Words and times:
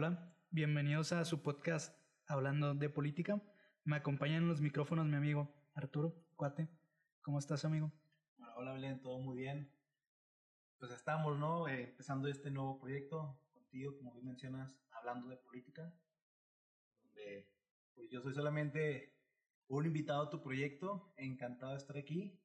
Hola, 0.00 0.32
bienvenidos 0.52 1.10
a 1.10 1.24
su 1.24 1.42
podcast 1.42 1.92
Hablando 2.28 2.72
de 2.72 2.88
Política. 2.88 3.42
Me 3.82 3.96
acompaña 3.96 4.36
en 4.36 4.46
los 4.46 4.60
micrófonos 4.60 5.06
mi 5.06 5.16
amigo 5.16 5.52
Arturo 5.74 6.24
Cuate. 6.36 6.68
¿Cómo 7.20 7.40
estás, 7.40 7.64
amigo? 7.64 7.90
Hola, 8.36 8.54
hola 8.58 8.72
Belén, 8.74 9.02
todo 9.02 9.18
muy 9.18 9.36
bien. 9.36 9.74
Pues 10.78 10.92
estamos, 10.92 11.36
¿no? 11.36 11.66
Eh, 11.66 11.82
empezando 11.82 12.28
este 12.28 12.48
nuevo 12.52 12.78
proyecto 12.78 13.40
contigo, 13.52 13.96
como 13.96 14.12
bien 14.12 14.26
mencionas, 14.26 14.72
hablando 14.92 15.26
de 15.30 15.36
política, 15.38 15.92
donde 17.02 17.50
pues 17.96 18.08
yo 18.08 18.22
soy 18.22 18.34
solamente 18.34 19.18
un 19.66 19.84
invitado 19.84 20.22
a 20.22 20.30
tu 20.30 20.40
proyecto, 20.40 21.12
encantado 21.16 21.72
de 21.72 21.78
estar 21.78 21.96
aquí, 21.96 22.40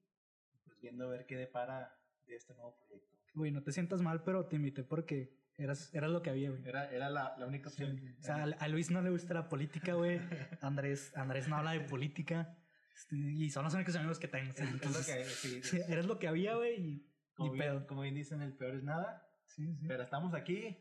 pues 0.63 0.79
viendo 0.79 1.05
a 1.05 1.09
ver 1.09 1.27
qué 1.27 1.35
depara 1.35 1.95
de 2.25 2.35
este 2.35 2.55
nuevo 2.55 2.75
proyecto. 2.77 3.15
Güey, 3.35 3.51
no 3.51 3.61
te 3.61 3.71
sientas 3.71 4.01
mal, 4.01 4.23
pero 4.23 4.47
te 4.47 4.55
invité 4.55 4.83
porque 4.83 5.42
eras, 5.57 5.93
eras 5.93 6.11
lo 6.11 6.21
que 6.21 6.29
había, 6.29 6.49
güey. 6.49 6.61
Era, 6.67 6.89
era 6.91 7.09
la, 7.09 7.35
la 7.37 7.45
única 7.47 7.69
opción. 7.69 7.99
O 8.19 8.21
sea, 8.23 8.35
a, 8.43 8.43
a 8.43 8.67
Luis 8.67 8.91
no 8.91 9.01
le 9.01 9.09
gusta 9.09 9.33
la 9.33 9.49
política, 9.49 9.93
güey. 9.93 10.19
Andrés, 10.61 11.15
Andrés 11.15 11.47
no 11.47 11.57
habla 11.57 11.71
de 11.71 11.81
política. 11.81 12.57
Este, 12.95 13.15
y 13.15 13.49
son 13.49 13.63
los 13.65 13.73
únicos 13.73 13.95
amigos 13.95 14.19
que 14.19 14.27
tengo. 14.27 14.51
Es- 14.51 14.59
es 14.59 14.69
lo 14.69 14.73
Entonces, 14.75 15.05
que- 15.07 15.23
sí, 15.25 15.63
sí, 15.63 15.81
eres 15.87 16.05
lo 16.05 16.19
que 16.19 16.27
había, 16.27 16.55
güey, 16.55 16.75
y 16.79 17.09
como, 17.33 17.51
ni 17.53 17.59
bien, 17.59 17.71
pedo. 17.71 17.87
como 17.87 18.01
bien 18.01 18.15
dicen, 18.15 18.41
el 18.41 18.53
peor 18.55 18.75
es 18.75 18.83
nada, 18.83 19.27
Sí, 19.47 19.75
sí. 19.75 19.85
pero 19.87 20.03
estamos 20.03 20.33
aquí, 20.35 20.77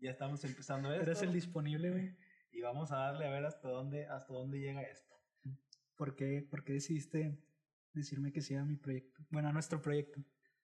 ya 0.00 0.10
estamos 0.10 0.44
empezando 0.44 0.92
esto. 0.92 1.02
Eres 1.04 1.22
el 1.22 1.32
disponible, 1.32 1.90
güey. 1.90 2.16
y 2.52 2.60
vamos 2.60 2.92
a 2.92 2.96
darle 2.96 3.26
a 3.26 3.30
ver 3.30 3.44
hasta 3.46 3.68
dónde, 3.68 4.06
hasta 4.06 4.32
dónde 4.32 4.60
llega 4.60 4.82
esto. 4.82 5.14
¿Por 5.96 6.16
qué, 6.16 6.46
¿Por 6.50 6.64
qué 6.64 6.74
decidiste 6.74 7.38
decirme 7.92 8.32
que 8.32 8.40
sea 8.42 8.64
mi 8.64 8.76
proyecto? 8.76 9.24
Bueno, 9.30 9.48
a 9.48 9.52
nuestro 9.52 9.80
proyecto. 9.80 10.20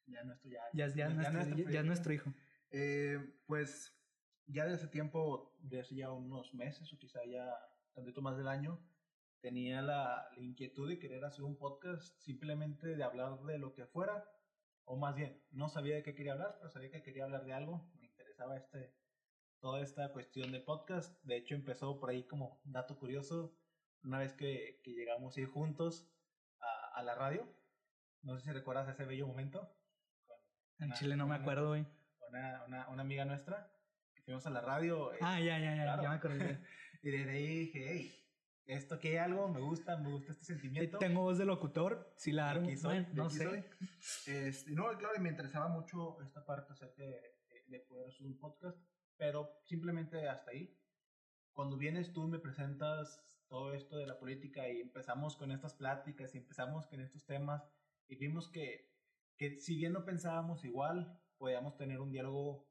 Ya 0.06 0.22
nuestro, 0.24 0.50
ya, 0.50 0.60
Ya, 0.72 0.86
es- 0.86 0.94
ya, 0.94 1.06
es 1.08 1.14
nuestro, 1.14 1.56
ya- 1.56 1.70
ya 1.70 1.80
es 1.80 1.86
nuestro 1.86 2.12
hijo. 2.12 2.34
Eh, 2.70 3.18
pues 3.46 3.96
ya 4.46 4.64
desde 4.64 4.76
hace 4.76 4.88
tiempo, 4.88 5.54
desde 5.58 5.80
hace 5.80 5.94
ya 5.96 6.12
unos 6.12 6.54
meses 6.54 6.92
o 6.92 6.98
quizá 6.98 7.24
ya 7.24 7.52
tantito 7.94 8.22
más 8.22 8.36
del 8.36 8.48
año, 8.48 8.80
tenía 9.40 9.82
la, 9.82 10.28
la 10.36 10.42
inquietud 10.42 10.88
de 10.88 10.98
querer 10.98 11.24
hacer 11.24 11.44
un 11.44 11.56
podcast 11.56 12.16
simplemente 12.20 12.94
de 12.96 13.02
hablar 13.02 13.40
de 13.42 13.58
lo 13.58 13.72
que 13.72 13.86
fuera, 13.86 14.24
o 14.84 14.96
más 14.96 15.14
bien, 15.14 15.42
no 15.50 15.68
sabía 15.68 15.96
de 15.96 16.02
qué 16.02 16.14
quería 16.14 16.32
hablar, 16.32 16.56
pero 16.58 16.70
sabía 16.70 16.90
que 16.90 17.02
quería 17.02 17.24
hablar 17.24 17.44
de 17.44 17.52
algo, 17.52 17.90
me 18.00 18.06
interesaba 18.06 18.56
este, 18.56 18.94
toda 19.60 19.80
esta 19.80 20.12
cuestión 20.12 20.52
del 20.52 20.64
podcast, 20.64 21.22
de 21.24 21.36
hecho 21.36 21.54
empezó 21.54 21.98
por 21.98 22.10
ahí 22.10 22.26
como 22.26 22.60
dato 22.64 22.98
curioso, 22.98 23.56
una 24.02 24.18
vez 24.18 24.32
que, 24.34 24.80
que 24.82 24.92
llegamos 24.92 25.36
a 25.36 25.40
ir 25.40 25.48
juntos 25.48 26.10
a, 26.60 26.98
a 26.98 27.02
la 27.02 27.14
radio, 27.14 27.46
no 28.22 28.36
sé 28.36 28.44
si 28.44 28.52
recuerdas 28.52 28.88
ese 28.88 29.04
bello 29.04 29.26
momento, 29.26 29.74
con 30.26 30.88
En 30.88 30.92
Chile 30.94 31.16
no 31.16 31.26
me 31.26 31.36
acuerdo, 31.36 31.68
güey. 31.68 31.86
Una, 32.30 32.64
una, 32.66 32.88
una 32.88 33.02
amiga 33.02 33.24
nuestra, 33.24 33.70
que 34.14 34.22
fuimos 34.22 34.46
a 34.46 34.50
la 34.50 34.60
radio. 34.60 35.12
eh, 35.12 35.18
Ah, 35.20 35.38
ya, 35.40 35.58
ya, 35.58 35.74
ya, 35.76 35.82
claro. 35.82 36.02
ya 36.02 36.08
me 36.08 36.14
acordé. 36.16 36.60
Y 37.02 37.10
desde 37.10 37.30
ahí 37.30 37.46
dije, 37.60 37.86
hey, 37.88 38.14
esto 38.66 38.98
que 38.98 39.08
hay 39.08 39.16
algo, 39.16 39.48
me 39.48 39.60
gusta, 39.60 39.96
me 39.96 40.10
gusta 40.10 40.32
este 40.32 40.44
sentimiento. 40.44 40.98
Tengo 40.98 41.22
voz 41.22 41.38
de 41.38 41.46
locutor, 41.46 42.12
si 42.16 42.30
la 42.30 42.50
armo. 42.50 42.68
soy, 42.76 43.06
no 43.14 43.30
sé. 43.30 43.64
Este, 44.26 44.70
no, 44.72 44.88
claro, 44.98 45.14
y 45.16 45.20
me 45.20 45.30
interesaba 45.30 45.68
mucho 45.68 46.20
esta 46.20 46.44
parte 46.44 46.72
acerca 46.74 47.02
de, 47.02 47.20
de 47.68 47.80
poder 47.80 48.08
hacer 48.08 48.26
un 48.26 48.38
podcast, 48.38 48.78
pero 49.16 49.48
simplemente 49.64 50.28
hasta 50.28 50.50
ahí. 50.50 50.78
Cuando 51.54 51.78
vienes 51.78 52.12
tú 52.12 52.26
y 52.26 52.30
me 52.32 52.38
presentas 52.38 53.24
todo 53.48 53.72
esto 53.72 53.96
de 53.96 54.06
la 54.06 54.18
política 54.18 54.68
y 54.68 54.80
empezamos 54.82 55.36
con 55.36 55.50
estas 55.52 55.72
pláticas 55.74 56.34
y 56.34 56.38
empezamos 56.38 56.86
con 56.86 57.00
estos 57.00 57.24
temas 57.24 57.62
y 58.08 58.16
vimos 58.16 58.48
que, 58.50 58.92
que 59.38 59.58
si 59.58 59.74
bien 59.76 59.92
no 59.94 60.04
pensábamos 60.04 60.64
igual, 60.64 61.18
podíamos 61.40 61.74
tener 61.78 61.98
un 62.00 62.12
diálogo 62.12 62.68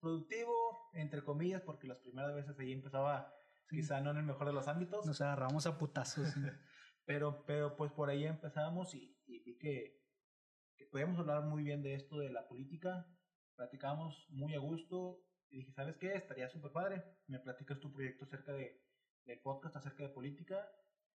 productivo, 0.00 0.54
entre 0.94 1.22
comillas, 1.22 1.60
porque 1.60 1.86
las 1.86 1.98
primeras 1.98 2.34
veces 2.34 2.58
ahí 2.58 2.72
empezaba 2.72 3.30
quizá 3.68 4.00
no 4.00 4.10
en 4.10 4.16
el 4.16 4.22
mejor 4.24 4.46
de 4.46 4.54
los 4.54 4.68
ámbitos, 4.68 5.04
Nos 5.04 5.20
agarramos 5.20 5.66
a 5.66 5.76
putazos. 5.78 6.28
sí. 6.30 6.40
pero, 7.04 7.44
pero 7.44 7.76
pues 7.76 7.92
por 7.92 8.08
ahí 8.08 8.24
empezamos 8.24 8.94
y, 8.94 9.20
y 9.26 9.40
vi 9.40 9.58
que, 9.58 10.00
que 10.76 10.86
podíamos 10.86 11.18
hablar 11.18 11.44
muy 11.44 11.62
bien 11.62 11.82
de 11.82 11.94
esto 11.94 12.18
de 12.18 12.30
la 12.30 12.48
política. 12.48 13.06
Platicamos 13.54 14.26
muy 14.30 14.54
a 14.54 14.60
gusto 14.60 15.22
y 15.50 15.58
dije, 15.58 15.72
¿sabes 15.72 15.96
qué? 15.98 16.14
Estaría 16.14 16.48
súper 16.48 16.72
padre. 16.72 17.04
Me 17.26 17.38
platicas 17.38 17.80
tu 17.80 17.92
proyecto 17.92 18.24
acerca 18.24 18.52
de, 18.52 18.82
del 19.26 19.40
podcast, 19.40 19.76
acerca 19.76 20.04
de 20.04 20.08
política. 20.08 20.66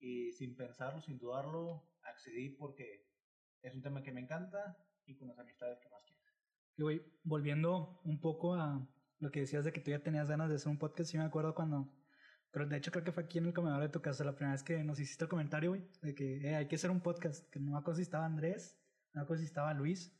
Y 0.00 0.32
sin 0.32 0.56
pensarlo, 0.56 1.00
sin 1.00 1.16
dudarlo, 1.18 1.92
accedí 2.02 2.48
porque 2.56 3.06
es 3.62 3.72
un 3.72 3.82
tema 3.82 4.02
que 4.02 4.10
me 4.10 4.20
encanta 4.20 4.76
y 5.06 5.16
con 5.16 5.28
las 5.28 5.38
amistades 5.38 5.78
que 5.78 5.88
más 5.88 6.02
quiero. 6.02 6.11
Y, 6.76 6.82
güey, 6.82 7.02
volviendo 7.22 8.00
un 8.04 8.20
poco 8.20 8.54
a 8.54 8.86
lo 9.18 9.30
que 9.30 9.40
decías 9.40 9.64
de 9.64 9.72
que 9.72 9.80
tú 9.80 9.90
ya 9.90 10.02
tenías 10.02 10.28
ganas 10.28 10.48
de 10.48 10.56
hacer 10.56 10.68
un 10.68 10.78
podcast, 10.78 11.10
sí 11.10 11.18
me 11.18 11.24
acuerdo 11.24 11.54
cuando. 11.54 11.92
Pero 12.50 12.66
de 12.66 12.76
hecho 12.76 12.90
creo 12.90 13.04
que 13.04 13.12
fue 13.12 13.22
aquí 13.22 13.38
en 13.38 13.46
el 13.46 13.54
comedor 13.54 13.80
de 13.80 13.88
tu 13.88 14.02
casa 14.02 14.24
la 14.24 14.34
primera 14.34 14.52
vez 14.52 14.62
que 14.62 14.82
nos 14.84 15.00
hiciste 15.00 15.24
el 15.24 15.30
comentario, 15.30 15.70
güey, 15.70 15.88
de 16.02 16.14
que 16.14 16.36
eh, 16.46 16.56
hay 16.56 16.68
que 16.68 16.74
hacer 16.74 16.90
un 16.90 17.00
podcast. 17.00 17.48
Que 17.50 17.60
no 17.60 17.72
me 17.72 17.78
acuerdo 17.78 17.96
si 17.96 18.02
estaba 18.02 18.26
Andrés, 18.26 18.78
no 19.14 19.20
me 19.20 19.24
acuerdo 19.24 19.40
si 19.40 19.46
estaba 19.46 19.72
Luis. 19.74 20.18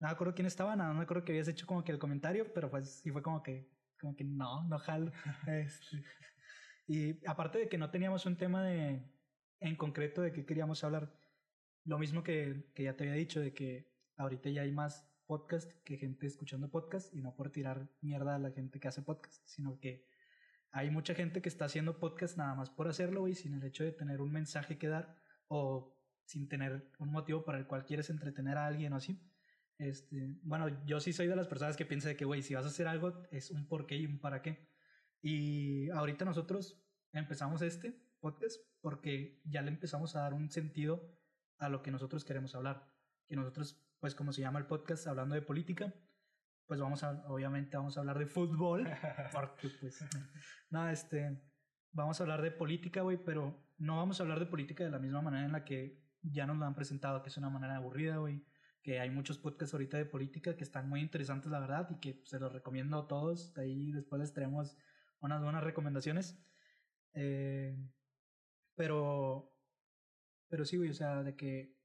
No 0.00 0.08
me 0.08 0.12
acuerdo 0.12 0.34
quién 0.34 0.46
estaba, 0.46 0.76
nada, 0.76 0.90
no 0.90 0.98
me 0.98 1.04
acuerdo 1.04 1.24
que 1.24 1.32
habías 1.32 1.48
hecho 1.48 1.66
como 1.66 1.82
que 1.82 1.92
el 1.92 1.98
comentario, 1.98 2.52
pero 2.52 2.70
pues 2.70 3.00
sí 3.00 3.10
fue 3.10 3.22
como 3.22 3.42
que, 3.42 3.70
como 3.98 4.14
que 4.14 4.24
no, 4.24 4.66
no 4.68 4.78
jalo. 4.78 5.10
Este, 5.46 6.04
y 6.86 7.26
aparte 7.26 7.58
de 7.58 7.68
que 7.68 7.78
no 7.78 7.90
teníamos 7.90 8.26
un 8.26 8.36
tema 8.36 8.62
de, 8.64 9.02
en 9.60 9.76
concreto 9.76 10.20
de 10.20 10.32
qué 10.32 10.44
queríamos 10.44 10.84
hablar, 10.84 11.12
lo 11.84 11.98
mismo 11.98 12.22
que, 12.22 12.70
que 12.74 12.84
ya 12.84 12.96
te 12.96 13.04
había 13.04 13.14
dicho, 13.14 13.40
de 13.40 13.54
que 13.54 13.90
ahorita 14.16 14.50
ya 14.50 14.62
hay 14.62 14.72
más 14.72 15.08
podcast 15.26 15.70
que 15.84 15.96
gente 15.96 16.26
escuchando 16.26 16.70
podcast, 16.70 17.12
y 17.14 17.20
no 17.20 17.34
por 17.34 17.50
tirar 17.50 17.88
mierda 18.00 18.36
a 18.36 18.38
la 18.38 18.50
gente 18.50 18.80
que 18.80 18.88
hace 18.88 19.02
podcast, 19.02 19.42
sino 19.46 19.78
que 19.78 20.06
hay 20.72 20.90
mucha 20.90 21.14
gente 21.14 21.42
que 21.42 21.48
está 21.48 21.64
haciendo 21.66 21.98
podcast 21.98 22.36
nada 22.36 22.54
más 22.54 22.70
por 22.70 22.88
hacerlo, 22.88 23.20
güey, 23.20 23.34
sin 23.34 23.54
el 23.54 23.64
hecho 23.64 23.84
de 23.84 23.92
tener 23.92 24.20
un 24.20 24.32
mensaje 24.32 24.78
que 24.78 24.88
dar 24.88 25.16
o 25.48 25.96
sin 26.24 26.48
tener 26.48 26.90
un 26.98 27.10
motivo 27.10 27.44
para 27.44 27.58
el 27.58 27.66
cual 27.66 27.84
quieres 27.84 28.10
entretener 28.10 28.58
a 28.58 28.66
alguien 28.66 28.92
o 28.92 28.96
así. 28.96 29.20
Este, 29.78 30.38
bueno, 30.42 30.84
yo 30.84 31.00
sí 31.00 31.12
soy 31.12 31.26
de 31.26 31.36
las 31.36 31.48
personas 31.48 31.76
que 31.76 31.86
piensa 31.86 32.08
de 32.08 32.16
que, 32.16 32.24
güey, 32.24 32.42
si 32.42 32.54
vas 32.54 32.64
a 32.64 32.68
hacer 32.68 32.88
algo, 32.88 33.22
es 33.30 33.50
un 33.50 33.68
por 33.68 33.86
qué 33.86 33.96
y 33.96 34.06
un 34.06 34.18
para 34.18 34.42
qué. 34.42 34.68
Y 35.22 35.88
ahorita 35.90 36.24
nosotros 36.24 36.82
empezamos 37.12 37.62
este 37.62 38.00
podcast 38.20 38.60
porque 38.80 39.40
ya 39.44 39.62
le 39.62 39.68
empezamos 39.68 40.16
a 40.16 40.20
dar 40.20 40.34
un 40.34 40.50
sentido 40.50 41.18
a 41.58 41.68
lo 41.68 41.82
que 41.82 41.90
nosotros 41.90 42.24
queremos 42.24 42.54
hablar. 42.54 42.92
Que 43.26 43.36
nosotros, 43.36 43.85
pues 44.06 44.14
como 44.14 44.32
se 44.32 44.40
llama 44.40 44.60
el 44.60 44.66
podcast, 44.66 45.08
hablando 45.08 45.34
de 45.34 45.42
política, 45.42 45.92
pues 46.68 46.78
vamos 46.78 47.02
a, 47.02 47.24
obviamente 47.26 47.76
vamos 47.76 47.96
a 47.96 48.00
hablar 48.02 48.20
de 48.20 48.26
fútbol, 48.26 48.86
porque 49.32 49.68
pues, 49.80 49.98
no, 50.70 50.88
este, 50.88 51.42
vamos 51.90 52.20
a 52.20 52.22
hablar 52.22 52.40
de 52.40 52.52
política, 52.52 53.00
güey, 53.02 53.16
pero 53.16 53.68
no 53.78 53.96
vamos 53.96 54.20
a 54.20 54.22
hablar 54.22 54.38
de 54.38 54.46
política 54.46 54.84
de 54.84 54.90
la 54.90 55.00
misma 55.00 55.22
manera 55.22 55.44
en 55.44 55.50
la 55.50 55.64
que 55.64 56.04
ya 56.22 56.46
nos 56.46 56.56
lo 56.56 56.66
han 56.66 56.76
presentado, 56.76 57.20
que 57.20 57.30
es 57.30 57.36
una 57.36 57.50
manera 57.50 57.74
aburrida, 57.74 58.18
güey, 58.18 58.46
que 58.80 59.00
hay 59.00 59.10
muchos 59.10 59.38
podcasts 59.38 59.74
ahorita 59.74 59.96
de 59.96 60.06
política 60.06 60.54
que 60.54 60.62
están 60.62 60.88
muy 60.88 61.00
interesantes, 61.00 61.50
la 61.50 61.58
verdad, 61.58 61.88
y 61.90 61.98
que 61.98 62.22
se 62.26 62.38
los 62.38 62.52
recomiendo 62.52 63.00
a 63.00 63.08
todos, 63.08 63.58
ahí 63.58 63.90
después 63.90 64.20
les 64.20 64.32
traemos 64.32 64.78
unas 65.18 65.42
buenas 65.42 65.64
recomendaciones, 65.64 66.40
eh, 67.12 67.76
pero, 68.76 69.52
pero 70.46 70.64
sí, 70.64 70.76
güey, 70.76 70.90
o 70.90 70.94
sea, 70.94 71.24
de 71.24 71.34
que 71.34 71.76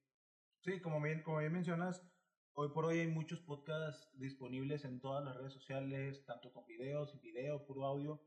Sí, 0.61 0.79
como 0.79 1.01
bien, 1.01 1.23
como 1.23 1.39
bien 1.39 1.53
mencionas, 1.53 2.07
hoy 2.53 2.69
por 2.69 2.85
hoy 2.85 2.99
hay 2.99 3.07
muchos 3.07 3.39
podcasts 3.39 4.09
disponibles 4.17 4.85
en 4.85 4.99
todas 4.99 5.23
las 5.23 5.35
redes 5.37 5.53
sociales, 5.53 6.25
tanto 6.25 6.51
con 6.51 6.65
videos, 6.65 7.11
sin 7.11 7.21
video, 7.21 7.65
puro 7.65 7.85
audio. 7.85 8.21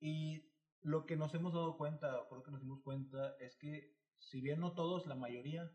Y 0.00 0.50
lo 0.82 1.06
que 1.06 1.16
nos 1.16 1.34
hemos 1.34 1.52
dado 1.52 1.76
cuenta, 1.76 2.20
o 2.20 2.28
creo 2.28 2.42
que 2.42 2.50
nos 2.50 2.60
dimos 2.60 2.80
cuenta, 2.82 3.36
es 3.40 3.56
que 3.56 3.94
si 4.18 4.40
bien 4.40 4.60
no 4.60 4.72
todos, 4.74 5.06
la 5.06 5.14
mayoría, 5.14 5.70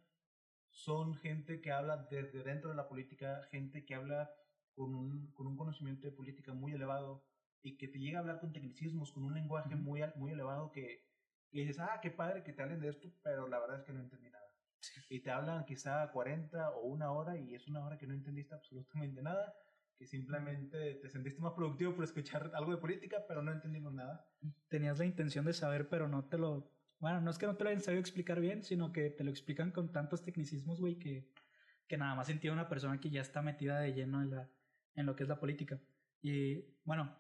son 0.70 1.16
gente 1.16 1.62
que 1.62 1.72
habla 1.72 2.08
desde 2.10 2.44
dentro 2.44 2.70
de 2.70 2.76
la 2.76 2.88
política, 2.88 3.48
gente 3.52 3.86
que 3.86 3.96
habla 3.96 4.32
con 4.74 4.96
un, 4.96 5.32
con 5.34 5.48
un 5.48 5.58
conocimiento 5.58 6.08
de 6.08 6.14
política 6.14 6.54
muy 6.54 6.74
elevado 6.74 7.26
y 7.62 7.78
que 7.78 7.88
te 7.88 8.00
llega 8.00 8.20
a 8.20 8.22
hablar 8.22 8.40
con 8.40 8.54
tecnicismos, 8.54 9.12
con 9.12 9.24
un 9.24 9.34
lenguaje 9.34 9.76
muy, 9.76 10.02
muy 10.16 10.32
elevado 10.32 10.72
que, 10.72 11.06
que 11.52 11.60
dices, 11.60 11.80
ah, 11.80 12.00
qué 12.02 12.10
padre 12.10 12.44
que 12.44 12.54
te 12.54 12.64
hablen 12.64 12.80
de 12.80 12.90
esto, 12.90 13.12
pero 13.22 13.48
la 13.48 13.60
verdad 13.60 13.80
es 13.80 13.84
que 13.84 13.94
no 13.94 14.00
entendí 14.00 14.30
nada 14.30 14.41
y 15.10 15.20
te 15.20 15.32
hablan 15.32 15.66
quizá 15.66 16.10
40 16.12 16.72
o 16.72 16.88
una 16.88 17.12
hora 17.12 17.38
y 17.38 17.56
es 17.56 17.68
una 17.68 17.86
hora 17.86 17.98
que 17.98 18.08
no 18.08 18.14
entendiste 18.14 18.56
absolutamente 18.56 19.22
nada, 19.22 19.54
que 19.98 20.06
simplemente 20.06 20.96
te 20.96 21.10
sentiste 21.10 21.42
más 21.42 21.54
productivo 21.54 21.94
por 21.94 22.04
escuchar 22.04 22.52
algo 22.56 22.72
de 22.72 22.78
política, 22.78 23.24
pero 23.28 23.42
no 23.42 23.52
entendimos 23.52 23.94
nada. 23.94 24.26
tenías 24.68 25.00
la 25.00 25.06
intención 25.06 25.46
de 25.46 25.54
saber, 25.54 25.90
pero 25.90 26.08
no 26.08 26.26
te 26.26 26.38
lo... 26.38 26.72
Bueno, 27.00 27.22
no 27.22 27.32
es 27.32 27.38
que 27.38 27.48
no 27.48 27.56
te 27.56 27.64
lo 27.64 27.70
hayan 27.70 27.82
sabido 27.82 28.00
explicar 28.00 28.40
bien, 28.40 28.64
sino 28.64 28.92
que 28.92 29.10
te 29.10 29.24
lo 29.24 29.32
explican 29.32 29.72
con 29.72 29.92
tantos 29.92 30.24
tecnicismos, 30.24 30.80
güey, 30.80 31.00
que, 31.00 31.32
que 31.88 31.98
nada 31.98 32.14
más 32.16 32.28
sentía 32.28 32.52
una 32.52 32.70
persona 32.70 33.00
que 33.00 33.10
ya 33.10 33.22
está 33.22 33.42
metida 33.42 33.80
de 33.80 33.94
lleno 33.94 34.22
en, 34.22 34.32
la, 34.32 34.50
en 34.96 35.06
lo 35.06 35.16
que 35.16 35.24
es 35.24 35.30
la 35.30 35.40
política. 35.40 35.80
Y 36.22 36.64
bueno, 36.84 37.16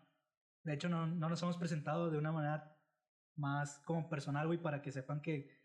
de 0.63 0.73
hecho 0.73 0.87
no, 0.87 1.07
no 1.07 1.29
nos 1.29 1.41
hemos 1.41 1.57
presentado 1.57 2.11
de 2.11 2.17
una 2.17 2.31
manera 2.31 2.77
más 3.35 3.79
como 3.79 4.09
personal, 4.09 4.47
güey, 4.47 4.61
para 4.61 4.81
que 4.81 4.91
sepan 4.91 5.21
que 5.21 5.60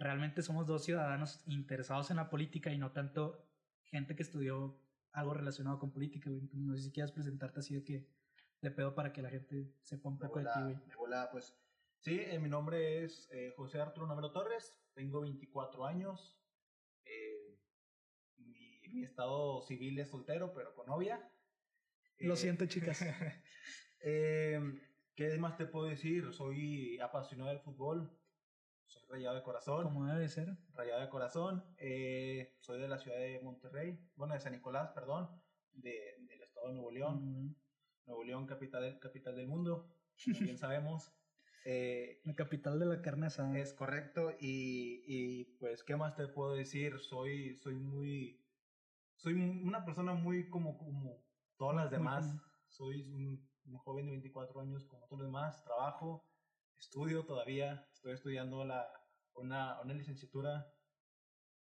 realmente 0.00 0.42
somos 0.42 0.66
dos 0.66 0.84
ciudadanos 0.84 1.42
interesados 1.46 2.10
en 2.10 2.16
la 2.16 2.30
política 2.30 2.72
y 2.72 2.78
no 2.78 2.90
tanto 2.90 3.46
gente 3.84 4.16
que 4.16 4.22
estudió 4.22 4.80
algo 5.12 5.34
relacionado 5.34 5.78
con 5.78 5.92
política, 5.92 6.30
güey. 6.30 6.48
No 6.54 6.74
sé 6.74 6.84
si 6.84 6.92
quieras 6.92 7.12
presentarte 7.12 7.60
así 7.60 7.74
de 7.74 7.84
que 7.84 8.08
de 8.62 8.70
pedo 8.70 8.94
para 8.94 9.12
que 9.12 9.22
la 9.22 9.30
gente 9.30 9.74
sepa 9.82 10.08
un 10.08 10.18
poco 10.18 10.38
de, 10.38 10.46
ti, 10.46 10.60
güey. 10.62 10.74
De 10.86 10.96
volada, 10.96 11.30
pues. 11.30 11.54
Sí, 11.98 12.18
eh, 12.18 12.38
mi 12.38 12.48
nombre 12.48 13.04
es 13.04 13.28
eh, 13.30 13.52
José 13.56 13.78
Arturo 13.78 14.06
Navero 14.06 14.32
Torres, 14.32 14.82
tengo 14.94 15.20
24 15.20 15.84
años. 15.84 16.40
Eh, 17.04 17.58
mi, 18.38 18.80
mi, 18.88 19.04
estado 19.04 19.60
civil 19.60 19.98
es 19.98 20.08
soltero, 20.08 20.54
pero 20.54 20.74
con 20.74 20.86
novia. 20.86 21.30
Lo 22.20 22.36
siento, 22.36 22.64
chicas. 22.66 23.04
¿Qué 24.00 25.36
más 25.38 25.58
te 25.58 25.66
puedo 25.66 25.86
decir? 25.86 26.32
Soy 26.32 26.98
apasionado 27.00 27.50
del 27.50 27.60
fútbol, 27.60 28.18
soy 28.90 29.02
rayado 29.08 29.36
de 29.36 29.42
corazón. 29.42 29.84
Como 29.84 30.06
debe 30.06 30.28
ser. 30.28 30.56
Rayado 30.74 31.00
de 31.00 31.08
corazón. 31.08 31.64
soy 32.60 32.80
de 32.80 32.88
la 32.88 32.98
ciudad 32.98 33.18
de 33.18 33.40
Monterrey, 33.42 33.98
bueno, 34.16 34.34
de 34.34 34.40
San 34.40 34.52
Nicolás, 34.52 34.90
perdón, 34.90 35.30
de, 35.72 36.16
del 36.28 36.42
estado 36.42 36.68
de 36.68 36.74
Nuevo 36.74 36.90
León. 36.90 37.56
Nuevo 38.06 38.24
León, 38.24 38.46
capital 38.46 38.82
del, 38.82 38.98
capital 38.98 39.36
del 39.36 39.46
mundo, 39.46 39.94
como 40.24 40.40
bien 40.40 40.58
sabemos. 40.58 41.12
Eh, 41.64 42.20
la 42.24 42.34
capital 42.34 42.78
de 42.78 42.86
la 42.86 43.02
carne 43.02 43.26
asada. 43.26 43.58
Es 43.58 43.72
correcto. 43.74 44.32
Y, 44.40 45.02
y, 45.06 45.44
pues, 45.58 45.84
¿qué 45.84 45.96
más 45.96 46.16
te 46.16 46.26
puedo 46.26 46.54
decir? 46.54 46.98
Soy, 47.00 47.56
soy 47.56 47.74
muy. 47.74 48.42
Soy 49.16 49.34
una 49.34 49.84
persona 49.84 50.14
muy 50.14 50.48
como, 50.48 50.78
como 50.78 51.22
todas 51.56 51.76
las 51.76 51.90
demás. 51.90 52.34
Soy 52.68 53.02
un, 53.12 53.48
joven 53.84 54.06
de 54.06 54.12
24 54.12 54.60
años 54.60 54.84
como 54.86 55.06
todos 55.06 55.20
los 55.20 55.28
demás. 55.28 55.62
Trabajo, 55.62 56.26
estudio 56.80 57.24
todavía. 57.24 57.86
Estoy 57.92 58.12
estudiando 58.14 58.64
la, 58.64 58.88
una, 59.34 59.80
una 59.80 59.94
licenciatura 59.94 60.72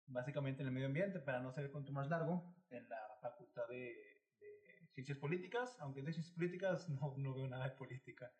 básicamente 0.06 0.62
en 0.62 0.68
el 0.68 0.74
medio 0.74 0.86
ambiente, 0.86 1.18
para 1.18 1.40
no 1.40 1.52
ser 1.52 1.64
el 1.64 1.72
cuento 1.72 1.92
más 1.92 2.08
largo, 2.08 2.54
en 2.70 2.88
la 2.88 3.00
Facultad 3.20 3.66
de, 3.68 4.22
de 4.38 4.88
Ciencias 4.92 5.18
Políticas. 5.18 5.76
Aunque 5.80 6.02
de 6.02 6.12
Ciencias 6.12 6.34
Políticas 6.34 6.88
no, 6.90 7.14
no 7.16 7.34
veo 7.34 7.48
nada 7.48 7.68
de 7.68 7.76
política. 7.76 8.32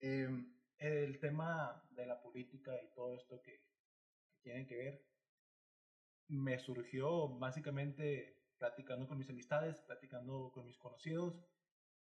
Eh, 0.00 0.28
el 0.78 1.20
tema 1.20 1.82
de 1.90 2.06
la 2.06 2.20
política 2.20 2.72
y 2.82 2.92
todo 2.94 3.14
esto 3.14 3.40
que, 3.42 3.62
que 4.28 4.40
tiene 4.42 4.66
que 4.66 4.76
ver 4.76 5.06
me 6.28 6.58
surgió 6.58 7.28
básicamente 7.38 8.40
platicando 8.58 9.06
con 9.06 9.18
mis 9.18 9.30
amistades, 9.30 9.80
platicando 9.82 10.50
con 10.52 10.66
mis 10.66 10.78
conocidos 10.78 11.44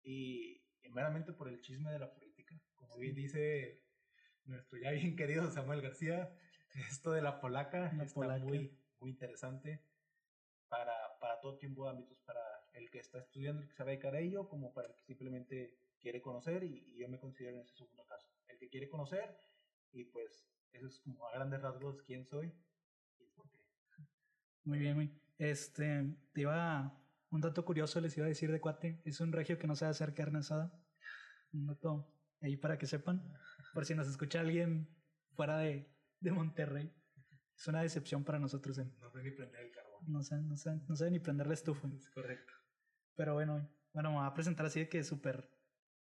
y, 0.03 0.61
meramente 0.91 1.33
por 1.33 1.49
el 1.49 1.61
chisme 1.61 1.91
de 1.93 1.99
la 1.99 2.13
política. 2.13 2.61
Como 2.77 2.99
bien 2.99 3.15
dice 3.15 3.84
nuestro 4.45 4.79
ya 4.79 4.91
bien 4.91 5.17
querido 5.17 5.51
Samuel 5.51 5.81
García, 5.81 6.37
esto 6.89 7.13
de 7.13 7.23
la 7.23 7.41
polaca 7.41 7.91
está 8.03 8.39
muy 8.39 8.79
muy 9.01 9.11
interesante 9.11 9.85
para, 10.69 11.19
para 11.21 11.41
todo 11.41 11.59
tipo 11.59 11.85
de 11.85 11.91
ámbitos, 11.91 12.19
para 12.21 12.41
el 12.73 12.91
que 12.91 12.99
está 12.99 13.19
estudiando, 13.19 13.63
el 13.63 13.69
que 13.69 13.75
sabe 13.75 13.93
dedicar 13.93 14.15
a 14.15 14.21
ello, 14.21 14.49
como 14.49 14.73
para 14.73 14.89
el 14.89 14.95
que 14.95 15.03
simplemente 15.03 15.79
quiere 16.01 16.21
conocer 16.23 16.65
y, 16.65 16.95
y 16.95 16.99
yo 16.99 17.09
me 17.09 17.21
considero 17.21 17.57
en 17.57 17.63
ese 17.63 17.77
segundo 17.77 18.05
caso 18.07 18.29
el 18.49 18.59
que 18.59 18.69
quiere 18.69 18.89
conocer 18.89 19.39
y 19.93 20.05
pues 20.05 20.51
eso 20.73 20.87
es 20.87 20.99
como 21.01 21.27
a 21.29 21.33
grandes 21.33 21.61
rasgos 21.63 22.03
quién 22.03 22.27
soy 22.27 22.53
y 23.19 23.27
por 23.31 23.49
qué. 23.51 23.59
Muy 24.65 24.79
bien, 24.79 24.95
muy. 24.97 25.21
Este, 25.39 26.17
te 26.33 26.41
iba, 26.41 27.01
un 27.31 27.41
dato 27.41 27.65
curioso 27.65 28.01
les 28.01 28.17
iba 28.17 28.27
a 28.27 28.29
decir 28.29 28.51
de 28.51 28.61
cuate, 28.61 29.03
es 29.05 29.21
un 29.21 29.33
regio 29.33 29.59
que 29.59 29.67
no 29.67 29.77
sabe 29.77 29.91
hacer 29.91 30.15
carne 30.15 30.41
asada. 30.41 30.73
Un 31.53 31.67
dato 31.67 32.13
ahí 32.41 32.57
para 32.57 32.79
que 32.79 32.87
sepan, 32.87 33.33
por 33.75 33.85
si 33.85 33.95
nos 33.95 34.09
escucha 34.09 34.41
alguien 34.41 34.89
fuera 35.33 35.59
de, 35.59 35.93
de 36.21 36.33
Monterrey. 36.33 36.91
Es 37.57 37.67
una 37.69 37.83
decepción 37.83 38.25
para 38.25 38.39
nosotros. 38.39 38.79
En, 38.79 38.97
no 39.01 39.11
sé 39.11 39.23
ni 39.23 39.31
prender 39.33 39.61
el 39.61 39.71
carbón. 39.73 40.05
No 40.07 40.23
sé, 40.23 40.37
no 40.41 40.57
sé, 40.57 40.81
no 40.89 40.97
sé 40.97 41.11
ni 41.11 41.19
prender 41.19 41.47
la 41.47 41.55
estufa. 41.55 41.89
Es 41.89 42.11
correcto. 42.11 42.53
Pero 43.17 43.35
bueno, 43.35 43.69
bueno, 43.93 44.11
me 44.11 44.17
voy 44.17 44.27
a 44.27 44.35
presentar 44.35 44.67
así 44.67 44.81
de 44.81 44.89
que 44.89 45.03
súper 45.05 45.51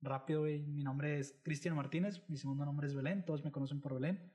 rápido, 0.01 0.41
güey. 0.41 0.65
Mi 0.65 0.83
nombre 0.83 1.19
es 1.19 1.39
Cristian 1.43 1.75
Martínez, 1.75 2.21
mi 2.29 2.37
segundo 2.37 2.65
nombre 2.65 2.87
es 2.87 2.93
Belén, 2.93 3.25
todos 3.25 3.43
me 3.43 3.51
conocen 3.51 3.81
por 3.81 3.93
Belén. 3.93 4.31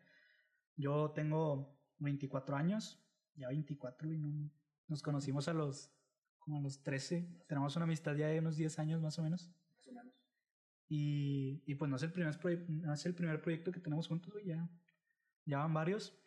Yo 0.76 1.10
tengo 1.12 1.78
24 1.98 2.56
años, 2.56 3.04
ya 3.34 3.48
24, 3.48 4.12
y 4.12 4.18
no, 4.18 4.50
nos 4.88 5.02
conocimos 5.02 5.48
a 5.48 5.52
los, 5.52 5.92
como 6.38 6.58
a 6.58 6.60
los 6.60 6.82
13. 6.82 7.44
Tenemos 7.46 7.76
una 7.76 7.84
amistad 7.84 8.14
ya 8.14 8.28
de 8.28 8.38
unos 8.38 8.56
10 8.56 8.78
años 8.78 9.02
más 9.02 9.18
o 9.18 9.22
menos. 9.22 9.52
Más 9.76 9.88
o 9.88 9.92
menos. 9.92 10.19
Y, 10.92 11.62
y 11.66 11.76
pues 11.76 11.88
no 11.88 11.96
es, 11.96 12.02
el 12.02 12.10
primer 12.10 12.36
no 12.68 12.92
es 12.92 13.06
el 13.06 13.14
primer 13.14 13.40
proyecto 13.40 13.70
que 13.70 13.78
tenemos 13.78 14.08
juntos, 14.08 14.32
güey, 14.32 14.46
ya, 14.46 14.68
ya 15.46 15.58
van 15.58 15.72
varios. 15.72 16.20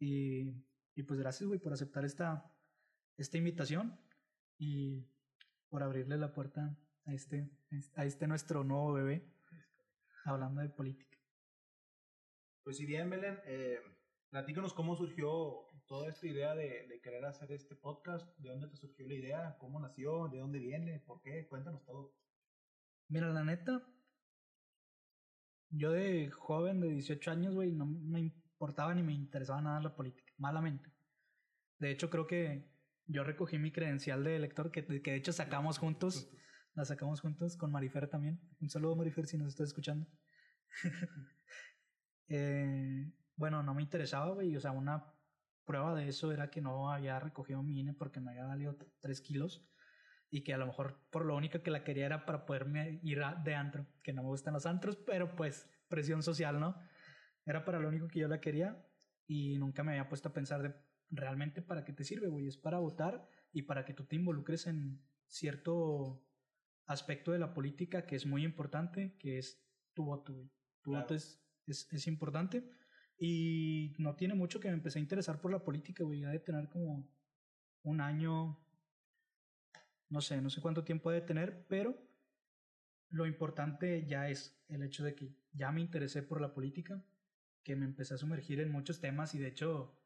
Y, 0.00 0.56
y 0.96 1.04
pues 1.04 1.20
gracias, 1.20 1.46
güey, 1.46 1.60
por 1.60 1.72
aceptar 1.72 2.04
esta, 2.04 2.52
esta 3.16 3.38
invitación 3.38 3.96
y 4.58 5.06
por 5.68 5.84
abrirle 5.84 6.18
la 6.18 6.32
puerta 6.32 6.76
a 7.04 7.14
este, 7.14 7.48
a 7.94 8.04
este 8.04 8.26
nuestro 8.26 8.64
nuevo 8.64 8.94
bebé, 8.94 9.24
hablando 10.24 10.62
de 10.62 10.68
política. 10.68 11.16
Pues 12.64 12.76
si 12.76 12.86
bien, 12.86 13.08
Belén, 13.10 13.38
eh, 13.46 13.78
platícanos 14.30 14.74
cómo 14.74 14.96
surgió 14.96 15.68
toda 15.86 16.08
esta 16.08 16.26
idea 16.26 16.56
de, 16.56 16.88
de, 16.88 17.00
querer 17.00 17.24
hacer 17.24 17.52
este 17.52 17.76
podcast, 17.76 18.36
de 18.38 18.48
dónde 18.48 18.66
te 18.66 18.76
surgió 18.76 19.06
la 19.06 19.14
idea, 19.14 19.56
cómo 19.60 19.78
nació, 19.78 20.26
de 20.26 20.38
dónde 20.38 20.58
viene, 20.58 20.98
por 21.06 21.22
qué, 21.22 21.46
cuéntanos 21.46 21.84
todo. 21.84 22.12
Mira, 23.06 23.30
la 23.30 23.44
neta, 23.44 23.86
yo 25.70 25.92
de 25.92 26.30
joven, 26.30 26.80
de 26.80 26.88
18 26.88 27.30
años, 27.30 27.54
güey, 27.54 27.72
no 27.72 27.86
me 27.86 28.20
importaba 28.20 28.94
ni 28.94 29.02
me 29.02 29.12
interesaba 29.12 29.60
nada 29.60 29.80
la 29.80 29.94
política, 29.94 30.32
malamente. 30.38 30.92
De 31.78 31.90
hecho, 31.90 32.10
creo 32.10 32.26
que 32.26 32.70
yo 33.06 33.24
recogí 33.24 33.58
mi 33.58 33.70
credencial 33.70 34.24
de 34.24 34.36
elector, 34.36 34.70
que, 34.70 34.84
que 34.84 35.10
de 35.10 35.16
hecho 35.16 35.32
sacamos 35.32 35.78
juntos 35.78 36.30
la 36.78 36.84
sacamos 36.84 37.20
juntos 37.20 37.56
con 37.56 37.72
Marifer 37.72 38.06
también. 38.06 38.40
Un 38.60 38.70
saludo, 38.70 38.94
Marifer, 38.94 39.26
si 39.26 39.36
nos 39.36 39.48
estás 39.48 39.66
escuchando. 39.70 40.06
eh, 42.28 43.12
bueno, 43.34 43.64
no 43.64 43.74
me 43.74 43.82
interesaba, 43.82 44.32
güey. 44.32 44.56
O 44.56 44.60
sea, 44.60 44.70
una 44.70 45.12
prueba 45.64 45.92
de 45.96 46.08
eso 46.08 46.30
era 46.30 46.50
que 46.50 46.60
no 46.60 46.92
había 46.92 47.18
recogido 47.18 47.64
mi 47.64 47.80
INE 47.80 47.94
porque 47.94 48.20
me 48.20 48.30
había 48.30 48.46
valido 48.46 48.78
3 49.00 49.20
kilos 49.22 49.68
y 50.30 50.42
que 50.42 50.52
a 50.52 50.58
lo 50.58 50.66
mejor 50.66 51.00
por 51.10 51.24
lo 51.24 51.36
único 51.36 51.62
que 51.62 51.70
la 51.70 51.84
quería 51.84 52.06
era 52.06 52.26
para 52.26 52.44
poderme 52.44 53.00
ir 53.02 53.20
de 53.44 53.54
antro, 53.54 53.86
que 54.02 54.12
no 54.12 54.22
me 54.22 54.28
gustan 54.28 54.54
los 54.54 54.66
antros, 54.66 54.96
pero 54.96 55.34
pues 55.34 55.70
presión 55.88 56.22
social, 56.22 56.60
¿no? 56.60 56.76
Era 57.46 57.64
para 57.64 57.80
lo 57.80 57.88
único 57.88 58.08
que 58.08 58.20
yo 58.20 58.28
la 58.28 58.40
quería 58.40 58.84
y 59.26 59.58
nunca 59.58 59.82
me 59.82 59.92
había 59.92 60.08
puesto 60.08 60.28
a 60.28 60.32
pensar 60.34 60.62
de 60.62 60.74
realmente 61.10 61.62
para 61.62 61.84
qué 61.84 61.92
te 61.92 62.04
sirve, 62.04 62.28
güey. 62.28 62.46
Es 62.46 62.56
para 62.56 62.78
votar 62.78 63.26
y 63.52 63.62
para 63.62 63.84
que 63.84 63.94
tú 63.94 64.04
te 64.04 64.16
involucres 64.16 64.66
en 64.66 65.00
cierto 65.26 66.22
aspecto 66.86 67.32
de 67.32 67.38
la 67.38 67.54
política 67.54 68.06
que 68.06 68.16
es 68.16 68.26
muy 68.26 68.44
importante, 68.44 69.16
que 69.18 69.38
es 69.38 69.62
tu 69.94 70.04
voto, 70.04 70.50
Tu 70.82 70.92
voto 70.92 71.14
es, 71.14 71.42
es, 71.66 71.88
es, 71.92 72.06
importante. 72.06 72.70
Y 73.18 73.94
no 73.98 74.14
tiene 74.14 74.34
mucho 74.34 74.60
que 74.60 74.68
me 74.68 74.74
empecé 74.74 74.98
a 74.98 75.02
interesar 75.02 75.40
por 75.40 75.50
la 75.50 75.64
política, 75.64 76.04
güey. 76.04 76.24
Ha 76.24 76.30
de 76.30 76.38
tener 76.38 76.68
como 76.68 77.10
un 77.82 78.00
año, 78.00 78.58
no 80.10 80.20
sé, 80.20 80.40
no 80.40 80.50
sé 80.50 80.60
cuánto 80.60 80.84
tiempo 80.84 81.10
de 81.10 81.20
tener, 81.20 81.66
pero 81.68 81.96
lo 83.10 83.26
importante 83.26 84.06
ya 84.06 84.28
es 84.28 84.62
el 84.68 84.82
hecho 84.82 85.04
de 85.04 85.14
que 85.14 85.34
ya 85.52 85.72
me 85.72 85.80
interesé 85.80 86.22
por 86.22 86.40
la 86.40 86.52
política, 86.52 87.02
que 87.62 87.76
me 87.76 87.84
empecé 87.84 88.14
a 88.14 88.18
sumergir 88.18 88.60
en 88.60 88.70
muchos 88.70 89.00
temas 89.00 89.34
y 89.34 89.38
de 89.38 89.48
hecho, 89.48 89.98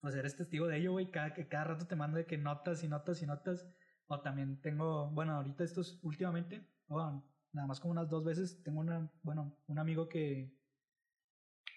pues 0.00 0.14
eres 0.14 0.36
testigo 0.36 0.66
de 0.66 0.78
ello, 0.78 0.92
güey. 0.92 1.10
Cada, 1.10 1.34
cada 1.34 1.64
rato 1.64 1.86
te 1.86 1.96
mando 1.96 2.18
de 2.18 2.26
que 2.26 2.38
notas 2.38 2.82
y 2.82 2.88
notas 2.88 3.22
y 3.22 3.26
notas 3.26 3.66
o 4.06 4.20
también 4.20 4.60
tengo, 4.60 5.10
bueno, 5.10 5.34
ahorita 5.36 5.62
estos 5.62 6.00
últimamente, 6.02 6.66
nada 6.88 7.66
más 7.66 7.78
como 7.78 7.92
unas 7.92 8.08
dos 8.08 8.24
veces, 8.24 8.62
tengo 8.62 8.80
una, 8.80 9.10
bueno, 9.22 9.56
un 9.68 9.78
amigo 9.78 10.08
que, 10.08 10.58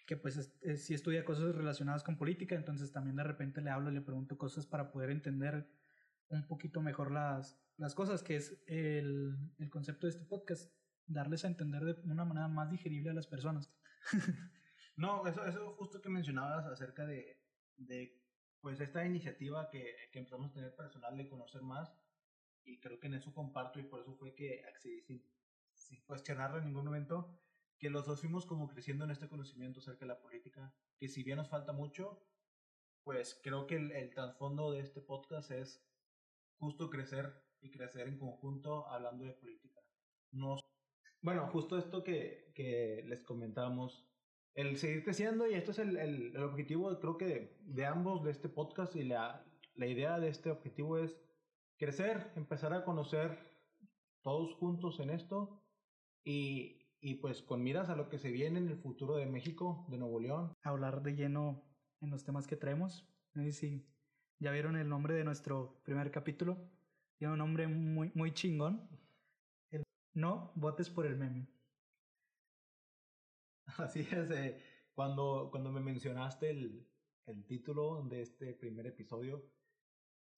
que 0.08 0.18
pues 0.18 0.52
sí 0.78 0.94
estudia 0.94 1.26
cosas 1.26 1.56
relacionadas 1.56 2.04
con 2.04 2.18
política, 2.18 2.56
entonces 2.56 2.92
también 2.92 3.16
de 3.16 3.24
repente 3.24 3.62
le 3.62 3.70
hablo 3.70 3.92
y 3.92 3.94
le 3.94 4.02
pregunto 4.02 4.38
cosas 4.38 4.66
para 4.66 4.92
poder 4.92 5.12
entender 5.12 5.70
un 6.36 6.48
poquito 6.48 6.82
mejor 6.82 7.12
las, 7.12 7.60
las 7.78 7.96
cosas, 7.96 8.24
que 8.24 8.36
es 8.36 8.62
el, 8.68 9.38
el 9.58 9.70
concepto 9.70 10.08
de 10.08 10.12
este 10.12 10.26
podcast, 10.26 10.74
darles 11.06 11.44
a 11.44 11.48
entender 11.48 11.84
de 11.84 12.12
una 12.12 12.26
manera 12.26 12.48
más 12.48 12.72
digerible 12.72 13.12
a 13.12 13.14
las 13.14 13.28
personas. 13.28 13.74
no, 14.96 15.26
eso, 15.28 15.46
eso 15.46 15.74
justo 15.74 16.02
que 16.02 16.10
mencionabas 16.10 16.66
acerca 16.66 17.06
de, 17.06 17.42
de 17.78 18.22
pues 18.62 18.80
esta 18.80 19.06
iniciativa 19.06 19.70
que, 19.70 19.96
que 20.12 20.20
empezamos 20.20 20.50
a 20.50 20.54
tener 20.54 20.76
personal 20.76 21.18
de 21.18 21.28
conocer 21.28 21.62
más, 21.62 21.94
y 22.66 22.80
creo 22.80 23.00
que 23.00 23.08
en 23.08 23.16
eso 23.16 23.34
comparto 23.34 23.80
y 23.80 23.84
por 23.84 24.00
eso 24.00 24.16
fue 24.16 24.34
que 24.34 24.64
accedí 24.66 25.02
sin, 25.02 25.22
sin 25.74 26.02
cuestionarlo 26.04 26.60
en 26.60 26.66
ningún 26.66 26.86
momento, 26.86 27.38
que 27.78 27.90
los 27.90 28.06
dos 28.06 28.22
fuimos 28.22 28.46
como 28.46 28.70
creciendo 28.70 29.04
en 29.04 29.12
este 29.12 29.28
conocimiento 29.28 29.82
acerca 29.82 30.02
de 30.02 30.14
la 30.14 30.22
política, 30.22 30.74
que 30.98 31.10
si 31.10 31.24
bien 31.24 31.38
nos 31.38 31.50
falta 31.50 31.74
mucho, 31.74 32.26
pues 33.04 33.40
creo 33.44 33.68
que 33.68 33.76
el, 33.76 33.92
el 33.92 34.10
trasfondo 34.12 34.72
de 34.72 34.80
este 34.80 35.02
podcast 35.02 35.52
es 35.52 35.86
justo 36.64 36.90
crecer 36.90 37.34
y 37.62 37.72
crecer 37.72 38.08
en 38.08 38.18
conjunto 38.18 38.88
hablando 38.90 39.26
de 39.26 39.34
política. 39.34 39.80
No, 40.32 40.56
bueno, 41.22 41.48
justo 41.48 41.78
esto 41.78 42.04
que, 42.04 42.52
que 42.56 43.04
les 43.08 43.24
comentábamos, 43.24 44.08
el 44.56 44.78
seguir 44.78 45.04
creciendo 45.04 45.48
y 45.48 45.56
esto 45.56 45.72
es 45.72 45.80
el, 45.80 45.98
el, 45.98 46.36
el 46.36 46.44
objetivo 46.44 47.00
creo 47.00 47.18
que 47.18 47.58
de 47.62 47.86
ambos 47.86 48.24
de 48.24 48.32
este 48.32 48.50
podcast 48.50 48.96
y 48.96 49.04
la, 49.04 49.46
la 49.76 49.88
idea 49.88 50.20
de 50.20 50.30
este 50.30 50.52
objetivo 50.52 50.98
es 50.98 51.20
crecer, 51.78 52.32
empezar 52.36 52.74
a 52.74 52.84
conocer 52.86 53.38
todos 54.22 54.54
juntos 54.56 55.00
en 55.00 55.10
esto 55.10 55.62
Y, 56.26 56.80
y 57.02 57.16
pues 57.16 57.42
con 57.42 57.64
miras 57.64 57.90
a 57.90 57.96
lo 57.96 58.10
que 58.10 58.18
se 58.20 58.32
viene 58.32 58.60
en 58.60 58.70
el 58.70 58.78
futuro 58.78 59.16
de 59.18 59.26
México, 59.26 59.86
de 59.90 59.98
Nuevo 59.98 60.20
León. 60.20 60.54
Hablar 60.64 61.02
de 61.04 61.16
lleno 61.16 61.64
en 62.02 62.10
los 62.12 62.24
temas 62.24 62.48
que 62.48 62.56
traemos. 62.56 63.08
No 63.34 63.44
sé 63.44 63.52
si 63.52 63.86
ya 64.44 64.52
vieron 64.52 64.76
el 64.76 64.90
nombre 64.90 65.14
de 65.16 65.24
nuestro 65.24 65.82
primer 65.86 66.12
capítulo. 66.12 66.58
Tiene 67.18 67.32
un 67.32 67.40
nombre 67.40 67.66
muy, 67.68 68.12
muy 68.14 68.34
chingón. 68.34 68.90
No 70.14 70.52
votes 70.56 70.90
por 70.90 71.06
el 71.06 71.16
meme. 71.16 71.48
Así 73.78 74.02
es, 74.02 74.30
eh, 74.32 74.62
cuando, 74.94 75.48
cuando 75.50 75.72
me 75.72 75.80
mencionaste 75.80 76.50
el, 76.50 76.86
el 77.26 77.46
título 77.46 78.04
de 78.04 78.22
este 78.22 78.54
primer 78.54 78.86
episodio, 78.86 79.50